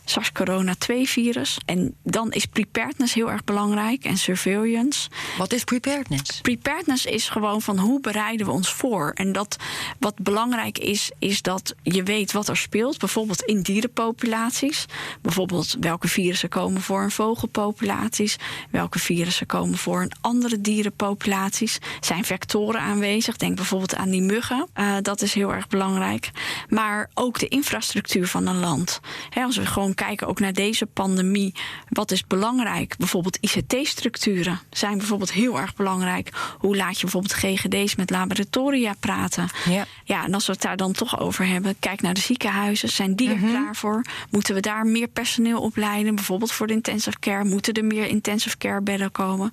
SARS-CoV-2-virus. 0.10 1.58
En 1.65 1.95
dan 2.04 2.32
is 2.32 2.45
preparedness 2.45 3.13
heel 3.13 3.32
erg 3.32 3.43
belangrijk 3.43 4.04
en 4.04 4.17
surveillance. 4.17 5.10
Wat 5.38 5.54
is 5.54 5.63
preparedness? 5.63 6.41
Preparedness 6.41 7.06
is 7.06 7.30
gewoon 7.30 7.62
van 7.62 7.78
hoe 7.80 8.00
bereiden 8.00 8.45
we 8.45 8.52
ons 8.52 8.74
voor. 8.74 9.12
En 9.13 9.32
dat 9.32 9.58
wat 10.00 10.15
belangrijk 10.19 10.78
is, 10.78 11.12
is 11.19 11.41
dat 11.41 11.76
je 11.84 12.04
weet 12.04 12.32
wat 12.32 12.48
er 12.48 12.58
speelt. 12.58 12.98
Bijvoorbeeld 12.98 13.41
in 13.41 13.62
dierenpopulaties. 13.62 14.86
Bijvoorbeeld 15.22 15.78
welke 15.80 16.08
virussen 16.08 16.50
komen 16.50 16.82
voor 16.82 17.04
in 17.04 17.12
vogelpopulaties. 17.12 18.38
Welke 18.69 19.00
virussen 19.00 19.45
komen 19.45 19.78
voor 19.78 20.02
in 20.02 20.12
andere 20.22 20.62
dierenpopulaties. 20.62 21.78
Zijn 22.00 22.26
vectoren 22.26 22.82
aanwezig? 22.82 23.38
Denk 23.38 23.56
bijvoorbeeld 23.56 23.95
aan 23.95 24.10
die 24.10 24.22
muggen. 24.22 24.67
Uh, 24.76 24.95
dat 25.02 25.22
is 25.22 25.34
heel 25.34 25.54
erg 25.54 25.67
belangrijk. 25.67 26.32
Maar 26.69 27.10
ook 27.13 27.39
de 27.39 27.48
infrastructuur 27.48 28.28
van 28.28 28.48
een 28.48 28.60
land. 28.60 29.00
He, 29.30 29.43
als 29.43 29.58
we 29.58 29.65
gewoon 29.65 29.93
kijken 30.05 30.27
ook 30.27 30.39
naar 30.39 30.53
deze 30.53 30.85
pandemie. 30.85 31.53
Wat 31.89 32.12
is 32.12 32.27
belangrijk? 32.27 32.97
Bijvoorbeeld 32.97 33.38
ICT-structuren 33.41 34.59
zijn 34.69 34.97
bijvoorbeeld 34.97 35.31
heel 35.31 35.59
erg 35.59 35.75
belangrijk. 35.75 36.29
Hoe 36.57 36.75
laat 36.75 36.95
je 36.95 37.01
bijvoorbeeld 37.01 37.33
GGD's 37.33 37.95
met 37.95 38.09
laboratoria 38.09 38.93
praten? 38.99 39.47
Ja, 39.69 39.85
ja 40.03 40.23
en 40.25 40.33
als 40.33 40.45
we 40.45 40.51
het 40.51 40.62
daar 40.62 40.77
dan 40.77 40.91
toch 40.91 41.19
over 41.19 41.47
hebben, 41.47 41.75
kijk 41.79 42.01
naar 42.01 42.13
de 42.13 42.19
ziekenhuizen. 42.19 42.89
Zijn 42.89 43.15
die 43.15 43.29
er 43.29 43.35
mm 43.35 43.41
-hmm. 43.41 43.49
klaar 43.49 43.75
voor? 43.75 44.05
Moeten 44.29 44.53
we 44.53 44.59
daar 44.59 44.85
meer 44.85 45.07
personeel 45.07 45.62
opleiden? 45.62 46.15
Bijvoorbeeld 46.15 46.51
voor 46.51 46.67
de 46.67 46.73
intensive 46.73 47.19
care. 47.19 47.43
Moeten 47.43 47.73
er 47.73 47.85
meer 47.85 48.05
intensive 48.05 48.57
care 48.57 48.81
bedden 48.81 49.12
komen? 49.12 49.51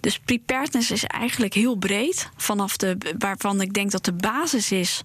Dus 0.00 0.18
preparedness 0.18 0.90
is 0.90 1.04
eigenlijk 1.04 1.54
heel 1.54 1.76
breed. 1.76 2.30
Vanaf 2.36 2.76
de, 2.76 2.96
waarvan 3.18 3.60
ik 3.60 3.72
denk 3.72 3.90
dat 3.90 4.04
de 4.04 4.12
basis 4.12 4.72
is 4.72 5.02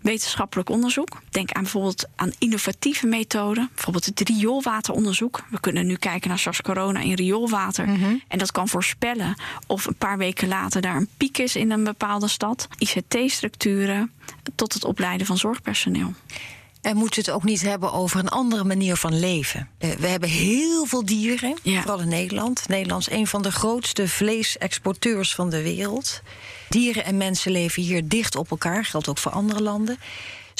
wetenschappelijk 0.00 0.68
onderzoek. 0.68 1.20
Denk 1.30 1.52
aan 1.52 1.62
bijvoorbeeld 1.62 2.08
aan 2.16 2.32
innovatieve 2.38 3.06
methoden. 3.06 3.70
Bijvoorbeeld 3.74 4.04
het 4.04 4.20
rioolwateronderzoek. 4.28 5.42
We 5.50 5.60
kunnen 5.60 5.86
nu 5.86 5.96
kijken 5.96 6.28
naar 6.28 6.38
SARS-corona 6.38 7.00
in 7.00 7.14
rioolwater. 7.14 7.86
Mm 7.86 7.94
-hmm. 7.94 8.22
En 8.28 8.38
dat 8.38 8.52
kan 8.52 8.68
voorspellen 8.68 9.34
of 9.66 9.86
een 9.86 9.94
paar 9.94 10.18
weken 10.18 10.48
later 10.48 10.80
daar 10.80 10.96
een 10.96 11.08
piek 11.16 11.38
is 11.38 11.56
in 11.56 11.70
een 11.70 11.84
bepaalde 11.84 12.28
stad. 12.28 12.68
ICT-structuren 12.78 14.12
tot 14.54 14.72
het 14.72 14.84
opleiden 14.84 15.26
van 15.26 15.38
zorgpersoneel. 15.38 16.14
En 16.80 16.96
moeten 16.96 17.24
we 17.24 17.30
het 17.30 17.40
ook 17.40 17.44
niet 17.44 17.62
hebben 17.62 17.92
over 17.92 18.18
een 18.18 18.28
andere 18.28 18.64
manier 18.64 18.96
van 18.96 19.18
leven? 19.18 19.68
We 19.78 20.06
hebben 20.06 20.28
heel 20.28 20.86
veel 20.86 21.04
dieren, 21.04 21.58
ja. 21.62 21.80
vooral 21.80 22.00
in 22.00 22.08
Nederland. 22.08 22.68
Nederland 22.68 23.00
is 23.00 23.12
een 23.12 23.26
van 23.26 23.42
de 23.42 23.52
grootste 23.52 24.08
vleesexporteurs 24.08 25.34
van 25.34 25.50
de 25.50 25.62
wereld. 25.62 26.22
Dieren 26.68 27.04
en 27.04 27.16
mensen 27.16 27.52
leven 27.52 27.82
hier 27.82 28.08
dicht 28.08 28.36
op 28.36 28.50
elkaar, 28.50 28.84
geldt 28.84 29.08
ook 29.08 29.18
voor 29.18 29.32
andere 29.32 29.62
landen. 29.62 29.98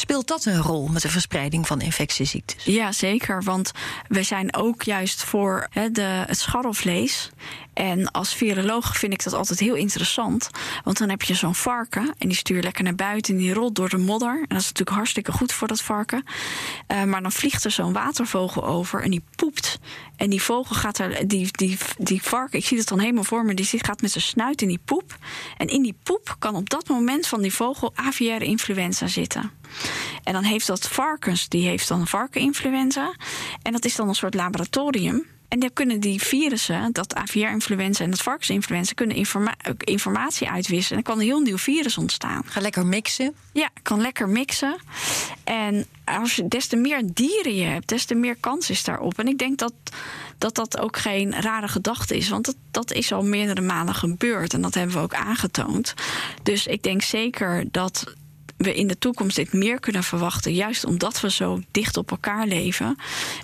Speelt 0.01 0.27
dat 0.27 0.45
een 0.45 0.63
rol 0.63 0.89
met 0.89 1.03
de 1.03 1.09
verspreiding 1.09 1.67
van 1.67 1.81
infectieziektes? 1.81 2.65
Ja, 2.65 2.93
zeker. 2.93 3.43
Want 3.43 3.73
we 4.09 4.23
zijn 4.23 4.55
ook 4.55 4.83
juist 4.83 5.25
voor 5.25 5.69
de, 5.93 6.03
het 6.03 6.39
scharrelvlees. 6.39 7.31
En 7.73 8.11
als 8.11 8.35
viroloog 8.35 8.97
vind 8.97 9.13
ik 9.13 9.25
dat 9.25 9.33
altijd 9.33 9.59
heel 9.59 9.75
interessant. 9.75 10.51
Want 10.85 10.99
dan 10.99 11.09
heb 11.09 11.23
je 11.23 11.35
zo'n 11.35 11.55
varken 11.55 12.15
en 12.19 12.29
die 12.29 12.37
stuur 12.37 12.57
je 12.57 12.63
lekker 12.63 12.85
naar 12.85 12.95
buiten 12.95 13.35
en 13.35 13.41
die 13.41 13.53
rolt 13.53 13.75
door 13.75 13.89
de 13.89 13.97
modder. 13.97 14.35
En 14.35 14.49
dat 14.49 14.59
is 14.59 14.67
natuurlijk 14.67 14.97
hartstikke 14.97 15.33
goed 15.33 15.53
voor 15.53 15.69
dat 15.69 15.83
varken. 15.83 16.25
Uh, 16.89 17.05
maar 17.05 17.23
dan 17.23 17.33
vliegt 17.33 17.65
er 17.65 17.71
zo'n 17.71 17.93
watervogel 17.93 18.67
over 18.67 19.03
en 19.03 19.11
die 19.11 19.25
poept. 19.37 19.79
En 20.17 20.31
die 20.31 20.43
vogel 20.43 20.77
gaat 20.77 20.99
er, 20.99 21.29
die, 21.29 21.49
die, 21.51 21.79
die 21.99 22.21
ik 22.51 22.65
zie 22.65 22.79
het 22.79 22.89
dan 22.89 22.99
helemaal 22.99 23.25
voor 23.25 23.45
me, 23.45 23.55
die 23.55 23.67
gaat 23.67 24.03
met 24.03 24.11
zijn 24.11 24.25
snuit 24.25 24.63
in 24.63 24.69
die 24.69 24.81
poep. 24.85 25.17
En 25.57 25.67
in 25.67 25.83
die 25.83 25.97
poep 26.03 26.37
kan 26.39 26.55
op 26.55 26.71
dat 26.71 26.89
moment 26.89 27.27
van 27.27 27.43
die 27.43 27.55
vogel 27.55 27.93
aviaire 27.95 28.45
influenza 28.45 29.07
zitten. 29.07 29.60
En 30.23 30.33
dan 30.33 30.43
heeft 30.43 30.67
dat 30.67 30.89
varkens, 30.89 31.49
die 31.49 31.67
heeft 31.67 31.89
dan 31.89 32.07
varkeninfluenza. 32.07 33.15
En 33.63 33.73
dat 33.73 33.85
is 33.85 33.97
dan 33.97 34.09
een 34.09 34.15
soort 34.15 34.35
laboratorium. 34.35 35.27
En 35.51 35.59
dan 35.59 35.73
kunnen 35.73 36.01
die 36.01 36.23
virussen, 36.23 36.93
dat 36.93 37.15
aviaire-influenza 37.15 38.05
en 38.05 38.11
dat 38.11 38.23
varkensinfluenza, 38.23 38.93
kunnen 38.95 39.17
informa 39.17 39.55
informatie 39.79 40.51
uitwisselen. 40.51 40.99
En 40.99 41.05
dan 41.05 41.15
kan 41.15 41.23
een 41.23 41.29
heel 41.29 41.41
nieuw 41.41 41.59
virus 41.59 41.99
ontstaan. 41.99 42.43
Ga 42.47 42.61
lekker 42.61 42.87
mixen. 42.87 43.35
Ja, 43.53 43.69
kan 43.83 44.01
lekker 44.01 44.29
mixen. 44.29 44.77
En 45.45 45.87
als 46.05 46.37
je 46.37 46.49
des 46.49 46.67
te 46.67 46.77
meer 46.77 47.03
dieren 47.05 47.55
je 47.55 47.65
hebt, 47.65 47.89
des 47.89 48.05
te 48.05 48.15
meer 48.15 48.37
kans 48.41 48.71
is 48.71 48.85
daarop. 48.85 49.19
En 49.19 49.29
ik 49.29 49.39
denk 49.39 49.59
dat 49.59 49.73
dat, 50.39 50.55
dat 50.55 50.79
ook 50.79 50.97
geen 50.97 51.41
rare 51.41 51.69
gedachte 51.69 52.17
is. 52.17 52.29
Want 52.29 52.45
dat, 52.45 52.57
dat 52.71 52.93
is 52.93 53.13
al 53.13 53.23
meerdere 53.23 53.61
malen 53.61 53.95
gebeurd. 53.95 54.55
En 54.55 54.63
dat 54.63 54.75
hebben 54.75 54.95
we 54.95 55.03
ook 55.03 55.15
aangetoond. 55.15 55.95
Dus 56.43 56.67
ik 56.67 56.83
denk 56.83 57.03
zeker 57.03 57.65
dat 57.71 58.15
we 58.61 58.75
in 58.75 58.87
de 58.87 58.99
toekomst 58.99 59.37
dit 59.37 59.53
meer 59.53 59.81
kunnen 59.81 60.03
verwachten. 60.03 60.55
Juist 60.55 60.85
omdat 60.85 61.21
we 61.21 61.31
zo 61.31 61.61
dicht 61.71 61.97
op 61.97 62.11
elkaar 62.11 62.47
leven. 62.47 62.97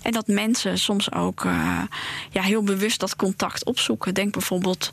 En 0.02 0.12
dat 0.12 0.26
mensen 0.26 0.78
soms 0.78 1.12
ook 1.12 1.44
uh, 1.44 1.82
ja, 2.30 2.42
heel 2.42 2.62
bewust 2.62 3.00
dat 3.00 3.16
contact 3.16 3.64
opzoeken. 3.64 4.14
Denk 4.14 4.32
bijvoorbeeld 4.32 4.90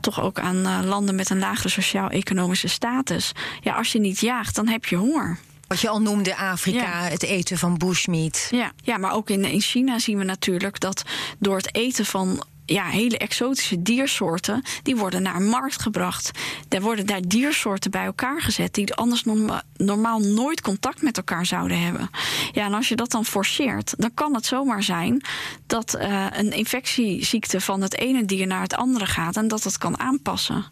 toch 0.00 0.20
ook 0.20 0.38
aan 0.38 0.56
uh, 0.56 0.78
landen 0.84 1.14
met 1.14 1.30
een 1.30 1.38
lagere 1.38 1.68
sociaal-economische 1.68 2.68
status. 2.68 3.32
Ja, 3.60 3.74
als 3.74 3.92
je 3.92 3.98
niet 3.98 4.20
jaagt, 4.20 4.54
dan 4.54 4.68
heb 4.68 4.84
je 4.84 4.96
honger. 4.96 5.38
Wat 5.66 5.80
je 5.80 5.88
al 5.88 6.02
noemde, 6.02 6.36
Afrika, 6.36 7.04
ja. 7.04 7.08
het 7.10 7.22
eten 7.22 7.58
van 7.58 7.78
bushmeat. 7.78 8.48
Ja, 8.50 8.72
ja 8.82 8.98
maar 8.98 9.12
ook 9.12 9.30
in, 9.30 9.44
in 9.44 9.60
China 9.60 9.98
zien 9.98 10.18
we 10.18 10.24
natuurlijk 10.24 10.80
dat 10.80 11.02
door 11.38 11.56
het 11.56 11.74
eten 11.74 12.06
van 12.06 12.44
ja, 12.72 12.84
hele 12.84 13.18
exotische 13.18 13.82
diersoorten, 13.82 14.62
die 14.82 14.96
worden 14.96 15.22
naar 15.22 15.42
markt 15.42 15.82
gebracht. 15.82 16.30
Er 16.68 16.80
worden 16.80 17.06
daar 17.06 17.20
diersoorten 17.26 17.90
bij 17.90 18.04
elkaar 18.04 18.42
gezet 18.42 18.74
die 18.74 18.94
anders 18.94 19.24
norma 19.24 19.62
normaal 19.76 20.20
nooit 20.20 20.60
contact 20.60 21.02
met 21.02 21.16
elkaar 21.16 21.46
zouden 21.46 21.80
hebben. 21.80 22.10
Ja, 22.52 22.64
en 22.64 22.74
als 22.74 22.88
je 22.88 22.96
dat 22.96 23.10
dan 23.10 23.24
forceert, 23.24 23.94
dan 23.96 24.14
kan 24.14 24.34
het 24.34 24.46
zomaar 24.46 24.82
zijn 24.82 25.22
dat 25.66 25.96
uh, 25.98 26.26
een 26.30 26.52
infectieziekte 26.52 27.60
van 27.60 27.82
het 27.82 27.96
ene 27.96 28.24
dier 28.24 28.46
naar 28.46 28.60
het 28.60 28.74
andere 28.74 29.06
gaat 29.06 29.36
en 29.36 29.48
dat 29.48 29.64
het 29.64 29.78
kan 29.78 29.98
aanpassen. 29.98 30.64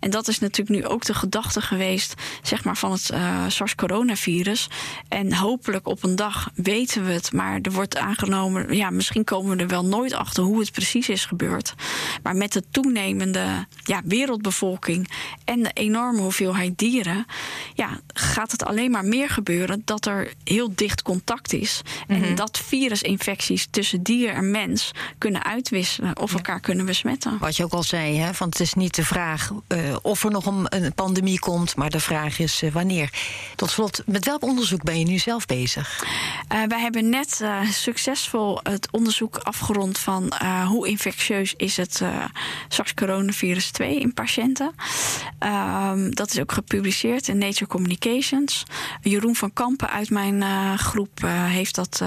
En 0.00 0.10
dat 0.10 0.28
is 0.28 0.38
natuurlijk 0.38 0.80
nu 0.80 0.86
ook 0.86 1.04
de 1.04 1.14
gedachte 1.14 1.60
geweest, 1.60 2.14
zeg 2.42 2.64
maar, 2.64 2.76
van 2.76 2.92
het 2.92 3.10
uh, 3.12 3.44
SARS-coronavirus. 3.48 4.68
En 5.08 5.34
hopelijk 5.34 5.86
op 5.86 6.02
een 6.02 6.16
dag 6.16 6.50
weten 6.54 7.04
we 7.04 7.12
het, 7.12 7.32
maar 7.32 7.58
er 7.62 7.72
wordt 7.72 7.96
aangenomen, 7.96 8.76
ja, 8.76 8.90
misschien 8.90 9.24
komen 9.24 9.56
we 9.56 9.62
er 9.62 9.68
wel 9.68 9.84
nooit 9.84 10.12
achter 10.12 10.42
hoe 10.42 10.60
het 10.60 10.72
precies 10.72 11.08
is 11.08 11.20
gebeurd. 11.20 11.33
Maar 12.22 12.36
met 12.36 12.52
de 12.52 12.62
toenemende 12.70 13.66
ja, 13.82 14.00
wereldbevolking 14.04 15.10
en 15.44 15.62
de 15.62 15.70
enorme 15.72 16.20
hoeveelheid 16.20 16.78
dieren, 16.78 17.26
ja, 17.74 18.00
gaat 18.14 18.52
het 18.52 18.64
alleen 18.64 18.90
maar 18.90 19.04
meer 19.04 19.28
gebeuren 19.30 19.82
dat 19.84 20.06
er 20.06 20.32
heel 20.44 20.72
dicht 20.74 21.02
contact 21.02 21.52
is. 21.52 21.82
En 22.06 22.20
mhm. 22.20 22.34
dat 22.34 22.58
virusinfecties 22.58 23.66
tussen 23.70 24.02
dier 24.02 24.30
en 24.30 24.50
mens 24.50 24.90
kunnen 25.18 25.44
uitwisselen 25.44 26.18
of 26.18 26.34
elkaar 26.34 26.60
kunnen 26.60 26.86
besmetten. 26.86 27.38
Wat 27.38 27.56
je 27.56 27.64
ook 27.64 27.72
al 27.72 27.82
zei, 27.82 28.18
hè, 28.18 28.30
want 28.38 28.58
het 28.58 28.60
is 28.60 28.74
niet 28.74 28.94
de 28.94 29.04
vraag 29.04 29.50
uh, 29.68 29.96
of 30.02 30.24
er 30.24 30.30
nog 30.30 30.46
een, 30.46 30.66
een, 30.68 30.94
pandemie 30.94 31.38
komt, 31.38 31.76
maar 31.76 31.90
de 31.90 32.00
vraag 32.00 32.38
is 32.38 32.62
uh, 32.62 32.72
wanneer. 32.72 33.10
Tot 33.56 33.70
slot, 33.70 34.02
met 34.06 34.24
welk 34.24 34.42
onderzoek 34.42 34.82
ben 34.82 34.98
je 34.98 35.04
nu 35.04 35.18
zelf 35.18 35.46
bezig? 35.46 36.04
Uh, 36.52 36.62
wij 36.68 36.80
hebben 36.80 37.08
net 37.08 37.44
succesvol 37.70 38.60
het 38.62 38.88
onderzoek 38.90 39.36
afgerond 39.36 39.98
van 39.98 40.32
hoe 40.66 40.88
is 41.56 41.76
het 41.76 42.02
SARS-coronavirus 42.68 43.70
2 43.70 44.00
in 44.00 44.14
patiënten. 44.14 44.74
Ehm, 45.38 46.10
dat 46.10 46.30
is 46.30 46.40
ook 46.40 46.52
gepubliceerd 46.52 47.28
in 47.28 47.38
Nature 47.38 47.66
Communications. 47.66 48.64
Jeroen 49.02 49.36
van 49.36 49.52
Kampen 49.52 49.90
uit 49.90 50.10
mijn 50.10 50.42
groep 50.78 51.20
heeft, 51.26 51.74
dat, 51.74 52.02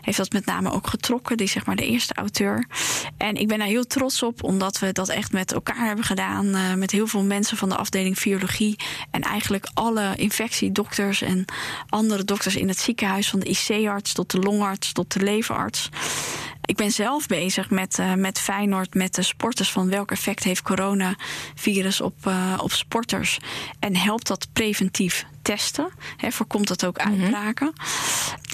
heeft 0.00 0.16
dat 0.16 0.32
met 0.32 0.46
name 0.46 0.72
ook 0.72 0.86
getrokken. 0.86 1.36
Die 1.36 1.46
is 1.46 1.52
zeg 1.52 1.66
maar 1.66 1.76
de 1.76 1.86
eerste 1.86 2.14
auteur. 2.14 2.66
En 3.16 3.34
ik 3.34 3.48
ben 3.48 3.58
daar 3.58 3.66
heel 3.66 3.86
trots 3.86 4.22
op, 4.22 4.42
omdat 4.42 4.78
we 4.78 4.92
dat 4.92 5.08
echt 5.08 5.32
met 5.32 5.52
elkaar 5.52 5.86
hebben 5.86 6.04
gedaan. 6.04 6.46
Uh, 6.46 6.74
met 6.74 6.90
heel 6.90 7.06
veel 7.06 7.22
mensen 7.22 7.56
van 7.56 7.68
de 7.68 7.76
afdeling 7.76 8.22
biologie. 8.22 8.76
En 9.10 9.20
eigenlijk 9.20 9.66
alle 9.74 10.12
infectiedokters 10.16 11.22
en 11.22 11.44
andere 11.88 12.24
dokters 12.24 12.56
in 12.56 12.68
het 12.68 12.78
ziekenhuis. 12.78 13.28
Van 13.28 13.40
de 13.40 13.46
IC-arts 13.46 14.12
tot 14.12 14.30
de 14.30 14.38
longarts 14.38 14.92
tot 14.92 15.12
de 15.12 15.20
leverarts. 15.20 15.88
Ik 16.64 16.76
ben 16.76 16.90
zelf 16.90 17.26
bezig 17.26 17.70
met, 17.70 17.98
uh, 17.98 18.14
met 18.14 18.38
Feyenoord, 18.38 18.94
met 18.94 19.14
de 19.14 19.22
sporters. 19.22 19.72
Van 19.72 19.90
welk 19.90 20.10
effect 20.10 20.44
heeft 20.44 20.62
coronavirus 20.62 22.00
op, 22.00 22.26
uh, 22.26 22.58
op 22.62 22.72
sporters? 22.72 23.38
En 23.78 23.96
helpt 23.96 24.26
dat 24.26 24.48
preventief 24.52 25.26
testen? 25.42 25.88
He, 26.16 26.30
voorkomt 26.30 26.68
dat 26.68 26.84
ook 26.84 26.98
mhm. 26.98 27.08
uitbraken? 27.08 27.72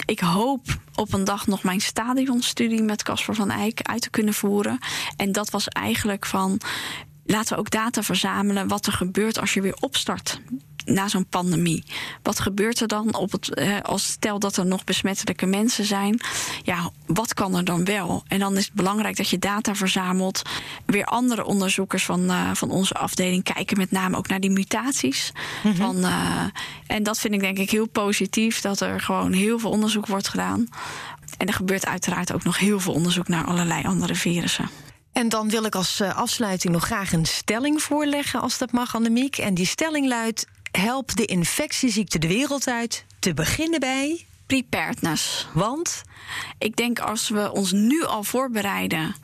Ik 0.04 0.20
hoop 0.20 0.78
op 0.94 1.12
een 1.12 1.24
dag 1.24 1.46
nog 1.46 1.62
mijn 1.62 1.80
stadionstudie 1.80 2.82
met 2.82 3.02
Casper 3.02 3.34
van 3.34 3.50
Eyck 3.50 3.80
uit 3.82 4.02
te 4.02 4.10
kunnen 4.10 4.34
voeren. 4.34 4.78
En 5.16 5.32
dat 5.32 5.50
was 5.50 5.68
eigenlijk 5.68 6.26
van 6.26 6.60
laten 7.24 7.54
we 7.54 7.60
ook 7.60 7.70
data 7.70 8.02
verzamelen 8.02 8.68
wat 8.68 8.86
er 8.86 8.92
gebeurt 8.92 9.38
als 9.38 9.54
je 9.54 9.60
weer 9.60 9.76
opstart 9.80 10.40
na 10.84 11.08
zo'n 11.08 11.26
pandemie. 11.26 11.84
Wat 12.22 12.40
gebeurt 12.40 12.80
er 12.80 12.88
dan 12.88 13.14
op 13.14 13.32
het, 13.32 13.54
eh, 13.54 13.80
als 13.82 14.06
stel 14.06 14.38
dat 14.38 14.56
er 14.56 14.66
nog 14.66 14.84
besmettelijke 14.84 15.46
mensen 15.46 15.84
zijn? 15.84 16.20
Ja, 16.62 16.90
wat 17.06 17.34
kan 17.34 17.56
er 17.56 17.64
dan 17.64 17.84
wel? 17.84 18.22
En 18.28 18.38
dan 18.38 18.56
is 18.56 18.64
het 18.64 18.74
belangrijk 18.74 19.16
dat 19.16 19.28
je 19.28 19.38
data 19.38 19.74
verzamelt. 19.74 20.42
Weer 20.86 21.04
andere 21.04 21.44
onderzoekers 21.44 22.04
van, 22.04 22.30
uh, 22.30 22.50
van 22.54 22.70
onze 22.70 22.94
afdeling 22.94 23.42
kijken 23.42 23.78
met 23.78 23.90
name 23.90 24.16
ook 24.16 24.28
naar 24.28 24.40
die 24.40 24.50
mutaties. 24.50 25.32
Mhm. 25.62 25.74
van, 25.74 25.96
uh, 25.96 26.44
en 26.86 27.02
dat 27.02 27.18
vind 27.18 27.34
ik 27.34 27.40
denk 27.40 27.58
ik 27.58 27.70
heel 27.70 27.88
positief, 27.88 28.60
dat 28.60 28.80
er 28.80 29.00
gewoon 29.00 29.32
heel 29.32 29.58
veel 29.58 29.70
onderzoek 29.70 30.06
wordt 30.06 30.28
gedaan. 30.28 30.68
En 31.36 31.46
er 31.46 31.54
gebeurt 31.54 31.86
uiteraard 31.86 32.32
ook 32.32 32.44
nog 32.44 32.58
heel 32.58 32.80
veel 32.80 32.92
onderzoek 32.92 33.28
naar 33.28 33.44
allerlei 33.44 33.82
andere 33.82 34.14
virussen. 34.14 34.70
En 35.12 35.28
dan 35.28 35.50
wil 35.50 35.64
ik 35.64 35.74
als 35.74 36.00
afsluiting 36.00 36.72
nog 36.72 36.84
graag 36.84 37.12
een 37.12 37.26
stelling 37.26 37.82
voorleggen, 37.82 38.40
als 38.40 38.58
dat 38.58 38.72
mag, 38.72 38.94
Annemiek. 38.94 39.38
En 39.38 39.54
die 39.54 39.66
stelling 39.66 40.06
luidt: 40.06 40.46
help 40.70 41.16
de 41.16 41.24
infectieziekte 41.24 42.18
de 42.18 42.28
wereld 42.28 42.68
uit, 42.68 43.04
te 43.18 43.34
beginnen 43.34 43.80
bij 43.80 44.26
preparedness. 44.46 45.46
Want 45.54 46.02
ik 46.58 46.76
denk 46.76 46.98
als 46.98 47.28
we 47.28 47.52
ons 47.52 47.72
nu 47.72 48.04
al 48.04 48.24
voorbereiden, 48.24 49.14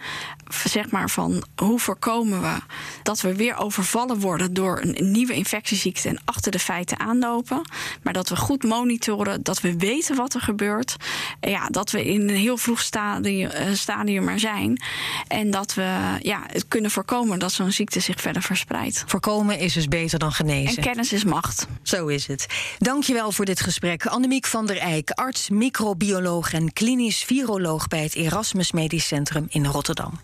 zeg 0.64 0.90
maar 0.90 1.10
van 1.10 1.44
hoe 1.56 1.78
voorkomen 1.78 2.42
we 2.42 2.56
dat 3.02 3.20
we 3.20 3.36
weer 3.36 3.56
overvallen 3.56 4.20
worden 4.20 4.54
door 4.54 4.80
een 4.80 5.12
nieuwe 5.12 5.34
infectieziekte 5.34 6.08
en 6.08 6.20
achter 6.24 6.52
de 6.52 6.58
feiten 6.58 7.00
aanlopen, 7.00 7.62
maar 8.02 8.12
dat 8.12 8.28
we 8.28 8.36
goed 8.36 8.62
monitoren, 8.62 9.42
dat 9.42 9.60
we 9.60 9.76
weten 9.76 10.16
wat 10.16 10.34
er 10.34 10.40
gebeurt, 10.40 10.96
ja, 11.40 11.68
dat 11.68 11.90
we 11.90 12.04
in 12.04 12.20
een 12.20 12.36
heel 12.36 12.56
vroeg 12.56 12.80
stadium, 12.80 13.50
eh, 13.50 13.72
stadium 13.72 14.28
er 14.28 14.40
zijn 14.40 14.82
en 15.28 15.50
dat 15.50 15.74
we 15.74 16.18
ja, 16.22 16.42
het 16.46 16.68
kunnen 16.68 16.90
voorkomen 16.90 17.38
dat 17.38 17.52
zo'n 17.52 17.72
ziekte 17.72 18.00
zich 18.00 18.20
verder 18.20 18.42
verspreidt. 18.42 19.04
Voorkomen 19.06 19.58
is 19.58 19.72
dus 19.72 19.88
beter 19.88 20.18
dan 20.18 20.32
genezen. 20.32 20.76
En 20.76 20.82
kennis 20.82 21.12
is 21.12 21.24
macht. 21.24 21.66
Zo 21.82 22.06
is 22.06 22.26
het. 22.26 22.46
Dankjewel 22.78 23.32
voor 23.32 23.44
dit 23.44 23.60
gesprek, 23.60 24.06
Annemiek 24.06 24.46
van 24.46 24.66
der 24.66 24.78
Eyck, 24.78 25.10
arts, 25.10 25.48
microbioloog 25.48 26.52
en 26.52 26.72
klinisch 26.96 27.24
viroloog 27.24 27.88
bij 27.88 28.02
het 28.02 28.14
Erasmus 28.14 28.72
Medisch 28.72 29.06
Centrum 29.06 29.46
in 29.48 29.66
Rotterdam. 29.66 30.20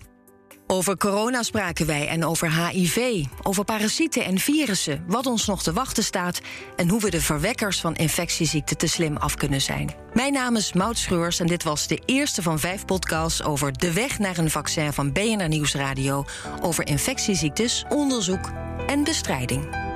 Over 0.67 0.97
corona 0.97 1.43
spraken 1.43 1.87
wij 1.87 2.09
en 2.09 2.25
over 2.25 2.67
HIV, 2.67 3.25
over 3.43 3.65
parasieten 3.65 4.25
en 4.25 4.39
virussen, 4.39 5.05
wat 5.07 5.27
ons 5.27 5.47
nog 5.47 5.63
te 5.63 5.73
wachten 5.73 6.05
staat 6.05 6.41
en 6.77 6.89
hoe 6.89 7.01
we 7.01 7.11
de 7.11 7.21
verwekkers 7.21 7.81
van 7.81 7.95
infectieziekten 7.95 8.77
te 8.77 8.87
slim 8.87 9.17
af 9.17 9.35
kunnen 9.35 9.61
zijn. 9.61 9.95
Mijn 10.15 10.33
naam 10.33 10.57
is 10.57 10.73
Maud 10.73 10.99
Schreurs 10.99 11.41
en 11.41 11.47
dit 11.47 11.63
was 11.63 11.87
de 11.87 12.03
eerste 12.07 12.43
van 12.43 12.59
vijf 12.59 12.85
podcasts 12.85 13.43
over 13.43 13.73
de 13.73 13.93
weg 13.93 14.19
naar 14.19 14.39
een 14.39 14.51
vaccin 14.51 14.93
van 14.93 15.13
BNR 15.13 15.49
Nieuwsradio 15.49 16.25
over 16.63 16.87
infectieziektes, 16.87 17.85
onderzoek 17.89 18.51
en 18.87 19.05
bestrijding. 19.05 19.92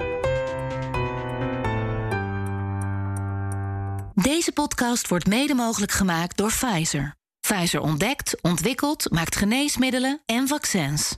Deze 4.23 4.53
podcast 4.53 5.09
wordt 5.09 5.27
mede 5.27 5.55
mogelijk 5.55 5.93
gemaakt 5.93 6.37
door 6.37 6.49
Pfizer. 6.49 7.15
Pfizer 7.41 7.81
ontdekt, 7.81 8.43
ontwikkelt, 8.43 9.11
maakt 9.11 9.37
geneesmiddelen 9.37 10.23
en 10.27 10.49
vaccins. 10.49 11.15